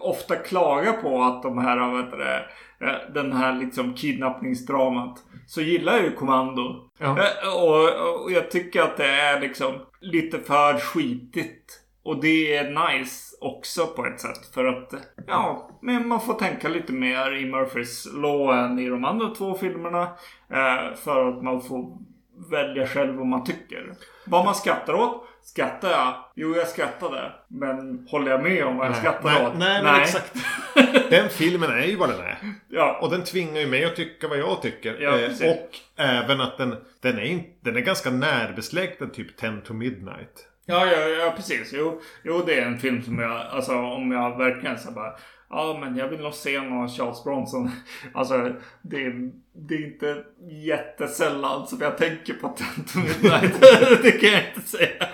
[0.00, 2.44] ofta klagar på att de här, heter det,
[2.86, 5.18] eh, den här liksom kidnappningsdramat.
[5.46, 6.90] Så gillar jag ju Kommando.
[6.98, 7.18] Ja.
[7.18, 11.80] Eh, och, och jag tycker att det är liksom lite för skitigt.
[12.02, 14.54] Och det är nice också på ett sätt.
[14.54, 14.94] För att,
[15.26, 19.54] ja, men man får tänka lite mer i Murphys Law än i de andra två
[19.54, 20.02] filmerna.
[20.50, 21.98] Eh, för att man får
[22.50, 23.94] välja själv vad man tycker.
[24.26, 25.26] Vad man skrattar åt.
[25.42, 26.14] Skrattar jag?
[26.34, 27.32] Jo, jag skrattade.
[27.48, 29.58] Men håller jag med om vad jag skrattar nej, åt?
[29.58, 30.34] nej, men exakt.
[31.10, 32.38] Den filmen är ju vad den är.
[32.68, 34.96] Ja, Och den tvingar ju mig att tycka vad jag tycker.
[35.00, 39.74] Ja, Eh, och även att den, den, är den är ganska närbesläktad typ 10 to
[39.74, 40.49] Midnight.
[40.70, 41.70] Ja, ja, ja precis.
[41.72, 45.12] Jo, jo, det är en film som jag, alltså om jag verkligen så bara,
[45.50, 47.70] ja men jag vill nog se någon Charles Bronson.
[48.14, 48.52] Alltså
[48.82, 49.30] det, är-
[49.68, 50.24] det är inte
[50.66, 53.60] jättesällan som jag tänker på Tent Midnight.
[54.02, 55.06] det kan jag inte säga.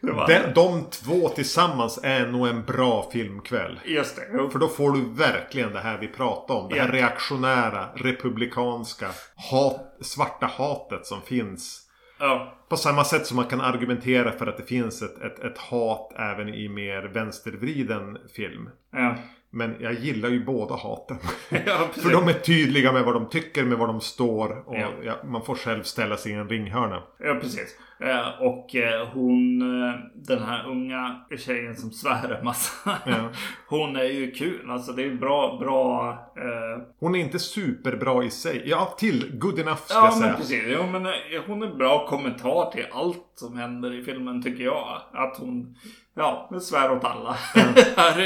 [0.00, 3.80] De, de två tillsammans är nog en bra filmkväll.
[3.84, 4.22] Just det.
[4.32, 4.50] Jo.
[4.50, 6.68] För då får du verkligen det här vi pratade om.
[6.68, 9.06] Det här reaktionära, republikanska,
[9.50, 11.82] hat, svarta hatet som finns.
[12.18, 15.58] Ja, På samma sätt som man kan argumentera för att det finns ett, ett, ett
[15.58, 18.70] hat även i mer vänstervriden film.
[18.92, 19.16] ja.
[19.56, 21.16] Men jag gillar ju båda haten.
[21.66, 21.88] ja.
[21.92, 24.68] För de är tydliga med vad de tycker, med vad de står.
[24.68, 24.88] Och Ja.
[25.04, 27.02] ja, man får själv ställa sig i en ringhörna.
[27.18, 27.78] Ja, precis.
[28.00, 32.90] Eh, och eh, hon, eh, den här unga tjejen som svär en massa.
[33.06, 33.28] Ja.
[33.68, 34.70] Hon är ju kul.
[34.70, 36.10] Alltså det är bra, bra.
[36.36, 38.62] Eh, Hon är inte superbra i sig.
[38.66, 40.26] Ja, till good enough ska ja, jag säga.
[40.26, 40.62] men precis.
[40.66, 41.06] Jo, men
[41.46, 45.00] hon är bra kommentar till allt som händer i filmen tycker jag.
[45.12, 45.76] Att hon,
[46.16, 47.36] ja, hon svär åt alla.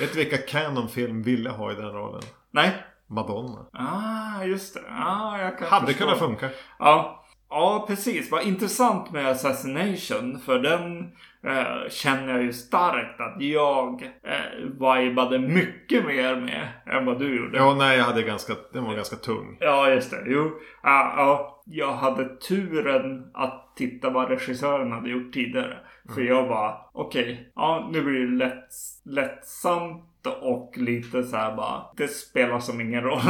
[0.00, 2.22] Vet du vilka Canon-film ville ha i den rollen?
[2.50, 2.70] Nej.
[3.10, 3.66] Madonna.
[3.72, 4.80] Ah, just det.
[4.90, 6.04] Ah, jag kan Hade förstå.
[6.04, 6.48] kunnat funka.
[6.78, 7.24] Ja.
[7.50, 8.30] ja, precis.
[8.30, 10.38] Vad intressant med Assassination.
[10.38, 10.98] För den
[11.46, 17.36] eh, känner jag ju starkt att jag eh, vibade mycket mer med än vad du
[17.36, 17.58] gjorde.
[17.58, 19.56] Ja, nej, jag hade ganska, den var ganska tung.
[19.60, 20.22] Ja, just det.
[20.26, 20.50] Jo.
[20.82, 21.62] Ja, ja.
[21.70, 25.78] Jag hade turen att titta vad regissören hade gjort tidigare.
[26.14, 28.68] För jag var okej, ja nu blir det lätt,
[29.04, 30.04] lättsamt
[30.40, 31.82] och lite så här bara.
[31.96, 33.20] Det spelar som ingen roll.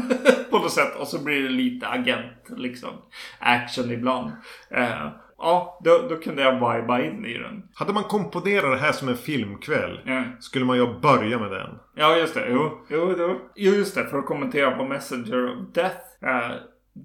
[0.50, 0.96] På något sätt.
[1.00, 2.90] Och så blir det lite agent liksom.
[3.38, 4.30] Action ibland.
[4.70, 5.08] Eh,
[5.38, 7.62] ja, då, då kunde jag viba in i den.
[7.74, 10.22] Hade man komponerat det här som en filmkväll Ja.
[10.40, 11.78] skulle man ju börja med den.
[11.94, 12.46] Ja, just det.
[12.50, 13.40] Jo, jo, jo.
[13.54, 14.04] jo just det.
[14.04, 15.96] För att kommentera på Messenger of Death.
[16.22, 16.50] Eh,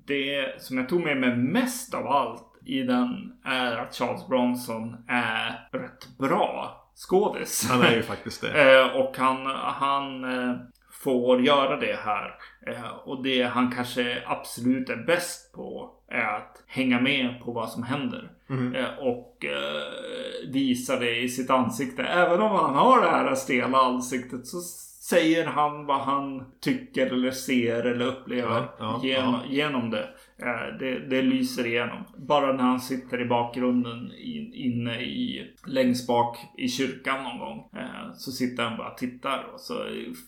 [0.07, 4.95] det som jag tog med mig mest av allt i den är att Charles Bronson
[5.07, 7.69] är rätt bra skådis.
[7.69, 8.49] Han är ju faktiskt det.
[8.79, 10.55] Eh, och han, han eh,
[10.91, 12.35] får göra det här.
[12.67, 17.69] Eh, och det han kanske absolut är bäst på är att hänga med på vad
[17.69, 18.31] som händer.
[18.75, 19.45] Eh, och
[20.47, 22.03] visa det i sitt ansikte.
[22.03, 24.61] Även om han har det här stela ansiktet så
[25.09, 29.41] säger han vad han tycker eller ser eller upplever Ja, ja, genom, ja.
[29.49, 30.09] genom det.
[30.41, 32.03] Eh, det, det lyser igenom.
[32.17, 37.69] Bara när han sitter i bakgrunden in, inne i längst bak i kyrkan någon gång.
[37.75, 39.73] Eh, så sitter han bara och tittar och så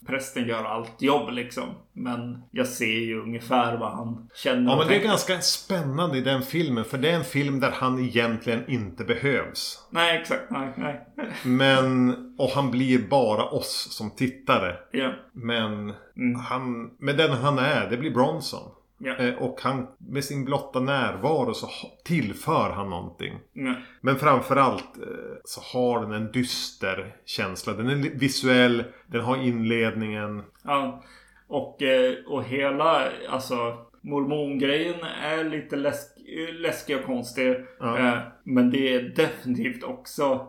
[0.07, 1.63] prästen gör allt jobb liksom.
[1.93, 4.71] Men jag ser ju ungefär vad han känner.
[4.71, 6.85] Ja men det är ganska spännande i den filmen.
[6.85, 9.87] För det är en film där han egentligen inte behövs.
[9.89, 11.07] Nej exakt, nej, nej.
[11.45, 14.75] Men, och han blir bara oss som tittare.
[14.91, 16.39] Ja, Men Mm.
[16.39, 18.71] han, med den han är, det blir Bronson.
[19.05, 21.67] Eh, Och han, med sin blotta närvaro så
[22.05, 23.33] tillför han någonting.
[23.53, 23.75] ja.
[24.01, 27.73] Men framförallt eh, så har den en dyster känsla.
[27.73, 30.43] Den är visuell, den har inledningen.
[30.63, 31.03] Ja,
[31.47, 36.17] och, eh, och hela alltså mormongrejen är lite läsk,
[36.59, 37.55] läskig och konstig.
[37.79, 37.97] Ja.
[37.97, 40.47] Eh, men det är definitivt också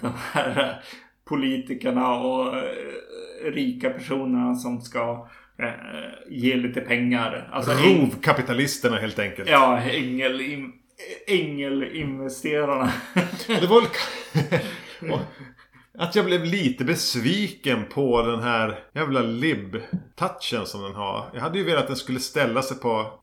[0.00, 0.82] de här
[1.24, 2.54] politikerna och
[3.44, 5.28] rika personerna som ska
[6.28, 7.48] ge lite pengar.
[7.52, 9.48] Alltså, Rovkapitalisterna helt enkelt.
[9.48, 10.72] Ja, ängel, in,
[11.26, 12.92] ängelinvesterarna.
[13.46, 13.90] Det var väl...
[15.98, 21.30] att jag blev lite besviken på den här jävla lib-touchen som den har.
[21.34, 23.20] Jag hade ju velat att den skulle ställa sig på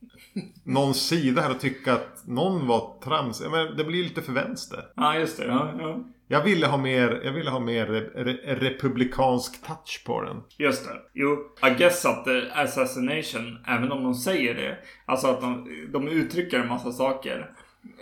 [0.64, 3.42] någon sida här och tycka att någon var trams.
[3.52, 4.86] Men det blir lite för vänster.
[4.96, 5.46] ja, just det.
[5.46, 6.00] Ja, ja.
[6.28, 10.44] Jag ville ha mer, jag ville ha mer re, re, republikansk touch på den.
[10.58, 10.92] Just det.
[11.14, 11.38] Jo,
[11.68, 16.68] I guess att assassination, även om de säger det, alltså att de, de uttrycker en
[16.68, 17.52] massa saker.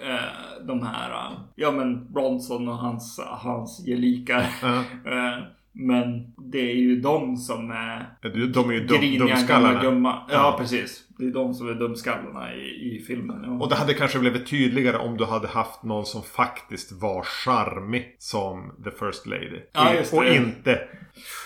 [0.01, 4.41] Eh, de här, eh, ja men Bronson och hans, hans gelikar.
[5.05, 5.43] Eh,
[5.73, 9.81] men det är ju de som är De är ju dum, dumskallarna.
[9.81, 10.25] gumma.
[10.29, 10.55] Ja, Ja.
[10.59, 10.99] precis.
[11.17, 13.43] Det är de som är dumskallarna i, i filmen.
[13.43, 13.51] Ja.
[13.63, 18.15] Och det hade kanske blivit tydligare om du hade haft någon som faktiskt var charmig
[18.19, 19.59] som The First Lady.
[19.73, 20.17] Ja, just det.
[20.17, 20.71] Och inte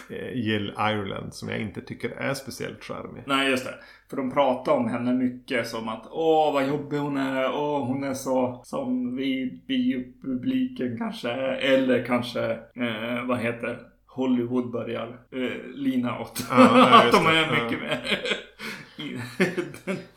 [0.09, 3.23] eh, Jill Ireland som jag inte tycker är speciellt charmig.
[3.27, 3.73] Nej, just det.
[4.09, 7.51] För de pratar om henne mycket som att åh vad jobbig hon är.
[7.53, 11.31] Åh hon är så som vi biopubliken kanske.
[11.31, 13.79] Eller kanske eh, vad heter
[14.18, 16.45] Hollywood börjar eh, lina åt.
[16.49, 17.99] Ja, att de är mycket mer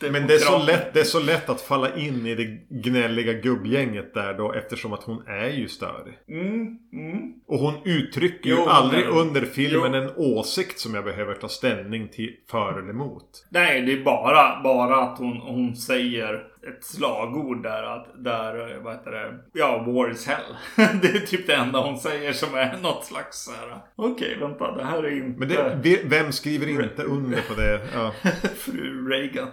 [0.10, 3.32] Men det är, så lätt, det är så lätt att falla in i det gnälliga
[3.32, 6.14] gubbgänget där då eftersom att hon är ju störig.
[6.28, 7.32] Mm, mm.
[7.46, 10.00] Och hon uttrycker ju Jo, aldrig men- under filmen Jo.
[10.02, 13.46] en åsikt som jag behöver ta ställning till för eller emot.
[13.50, 18.92] Nej, det är bara, bara att hon, hon säger ett slagord där att, där, vad
[18.92, 19.38] heter det?
[19.52, 20.56] Ja, war is hell.
[21.02, 23.78] det är typ det enda hon säger som är något slags så här.
[23.96, 27.88] Okej, vänta, det här är inte Men det, ve- vem skriver inte under på det?
[27.94, 28.12] Ja.
[28.56, 29.48] fru Reagan.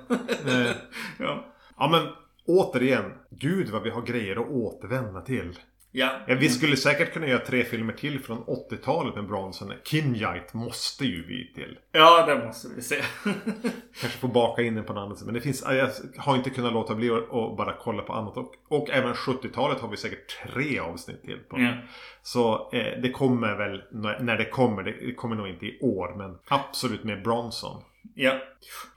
[1.20, 1.46] Ja.
[1.78, 2.08] ja men
[2.48, 3.06] återigen.
[3.30, 5.54] Gud vad vi har grejer att återvända till.
[5.98, 6.12] Ja.
[6.28, 9.74] Ja, vi skulle säkert kunna göra tre filmer till från 80-talet med Bronson.
[9.84, 11.78] Kinjite måste ju vi till.
[11.92, 12.96] ja, det måste vi se.
[14.02, 15.26] Kanske få baka in den på något annat sätt.
[15.26, 18.38] Men det finns, jag har inte kunnat låta bli att bara kolla på annat.
[18.38, 21.60] Och, och även 70-talet har vi säkert tre avsnitt till på.
[21.60, 21.74] ja.
[22.22, 23.84] Så eh, det kommer väl
[24.20, 24.84] när det kommer.
[24.84, 26.14] Det det kommer nog inte i år.
[26.18, 27.82] Men absolut med Bronson.
[28.16, 28.32] ja.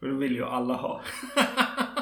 [0.00, 1.00] För det vill ju alla ha.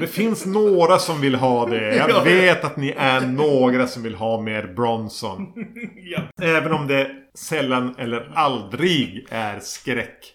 [0.00, 1.96] Det finns några som vill ha det.
[1.96, 2.08] Ja.
[2.08, 5.52] Jag vet att ni är några som vill ha mer Bronson.
[5.96, 6.20] ja.
[6.42, 10.32] Även om det sällan eller aldrig är skräck.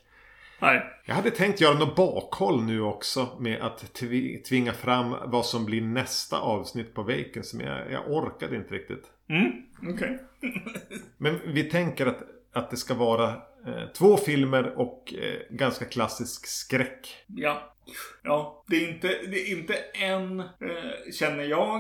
[0.59, 0.84] Nej.
[1.05, 5.65] Jag hade tänkt göra något bakhåll nu också med att tvi- tvinga fram vad som
[5.65, 7.57] blir nästa avsnitt på Vacancy.
[7.57, 9.03] Men jag, jag orkade inte riktigt.
[9.29, 9.51] Mm,
[9.93, 10.19] okej.
[11.17, 12.19] Men vi tänker att,
[12.53, 13.34] att det ska vara
[13.98, 17.15] två filmer och eh, ganska klassisk skräck.
[17.27, 17.73] Ja.
[18.23, 21.77] Ja, det är inte, det är inte än, eh, känner jag,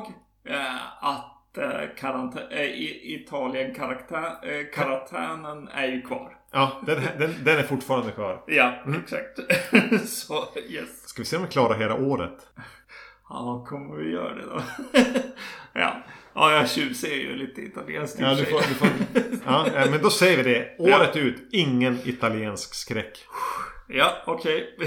[0.47, 6.37] eh, att eh, karantä- eh, i- Italien-karaktären eh, karantänen är ju kvar.
[6.51, 8.43] Ja, den, den, den är fortfarande kvar.
[8.47, 8.73] Ja,
[9.03, 9.39] exakt.
[10.09, 11.07] Så, yes.
[11.09, 12.47] Ska vi se om vi klarar hela året?
[13.29, 14.61] Ja, kommer vi göra det då?
[16.37, 16.51] ja.
[16.51, 18.89] ja, jag tjuvser ju lite italienskt Ja, du får, du får,
[19.45, 20.75] ja, eh, men då säger vi det.
[20.77, 23.25] Året ut, ingen italiensk skräck.
[23.87, 24.77] Ja, okej.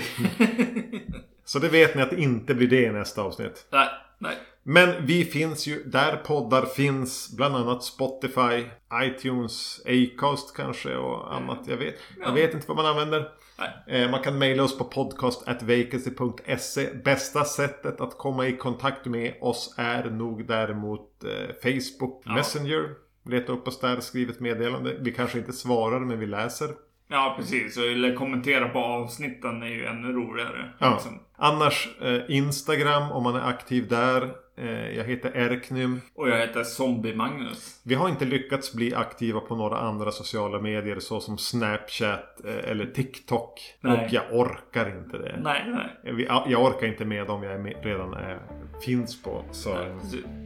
[1.45, 3.67] Så det vet ni att det inte blir det i nästa avsnitt.
[3.73, 4.37] nej, nej.
[4.63, 7.37] Men vi finns ju där poddar finns.
[7.37, 8.65] Bland annat Spotify,
[9.03, 11.59] iTunes, Acast kanske och annat.
[11.67, 11.95] Jag vet,
[12.25, 13.29] jag vet inte vad man använder.
[13.61, 14.03] Nej.
[14.03, 16.89] Eh, Man kan mejla oss på podcast.vacancy.se.
[17.05, 21.31] Bästa sättet att komma i kontakt med oss är nog däremot eh,
[21.63, 22.89] Facebook Messenger.
[23.27, 24.97] Leta upp oss där, skriv ett meddelande.
[25.01, 26.69] Vi kanske inte svarar men vi läser.
[27.09, 27.79] Ja, precis.
[27.79, 30.73] Eller kommentera på avsnitten är ju ännu roligare.
[30.79, 30.91] Ja.
[30.93, 31.21] Liksom.
[31.37, 34.35] Annars eh, Instagram om man är aktiv där.
[34.61, 36.01] Eh, jag heter Erknym.
[36.15, 37.81] Och jag heter Zombie-Magnus.
[37.83, 42.87] Vi har inte lyckats bli aktiva på några andra sociala medier såsom Snapchat eh, eller
[42.87, 43.61] TikTok.
[43.81, 44.05] Nej.
[44.07, 45.41] Och jag orkar inte det.
[45.43, 46.27] Nej, nej.
[46.47, 48.39] Jag orkar inte med dem jag med, redan är,
[48.85, 49.45] finns på.
[49.53, 49.99] Så,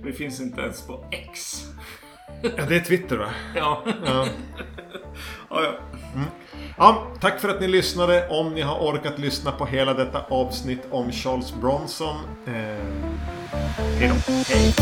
[0.02, 1.62] Vi finns inte ens på X.
[2.42, 3.30] ja, det är Twitter va?
[3.56, 3.82] Ja.
[4.06, 4.26] Ja.
[5.50, 5.74] ja, ja.
[6.76, 8.28] Ja, tack för att ni lyssnade.
[8.28, 12.16] Om ni har orkat lyssna på hela detta avsnitt om Charles Bronson.
[12.46, 12.52] Eh,
[13.98, 14.32] hej då.
[14.48, 14.74] Hej.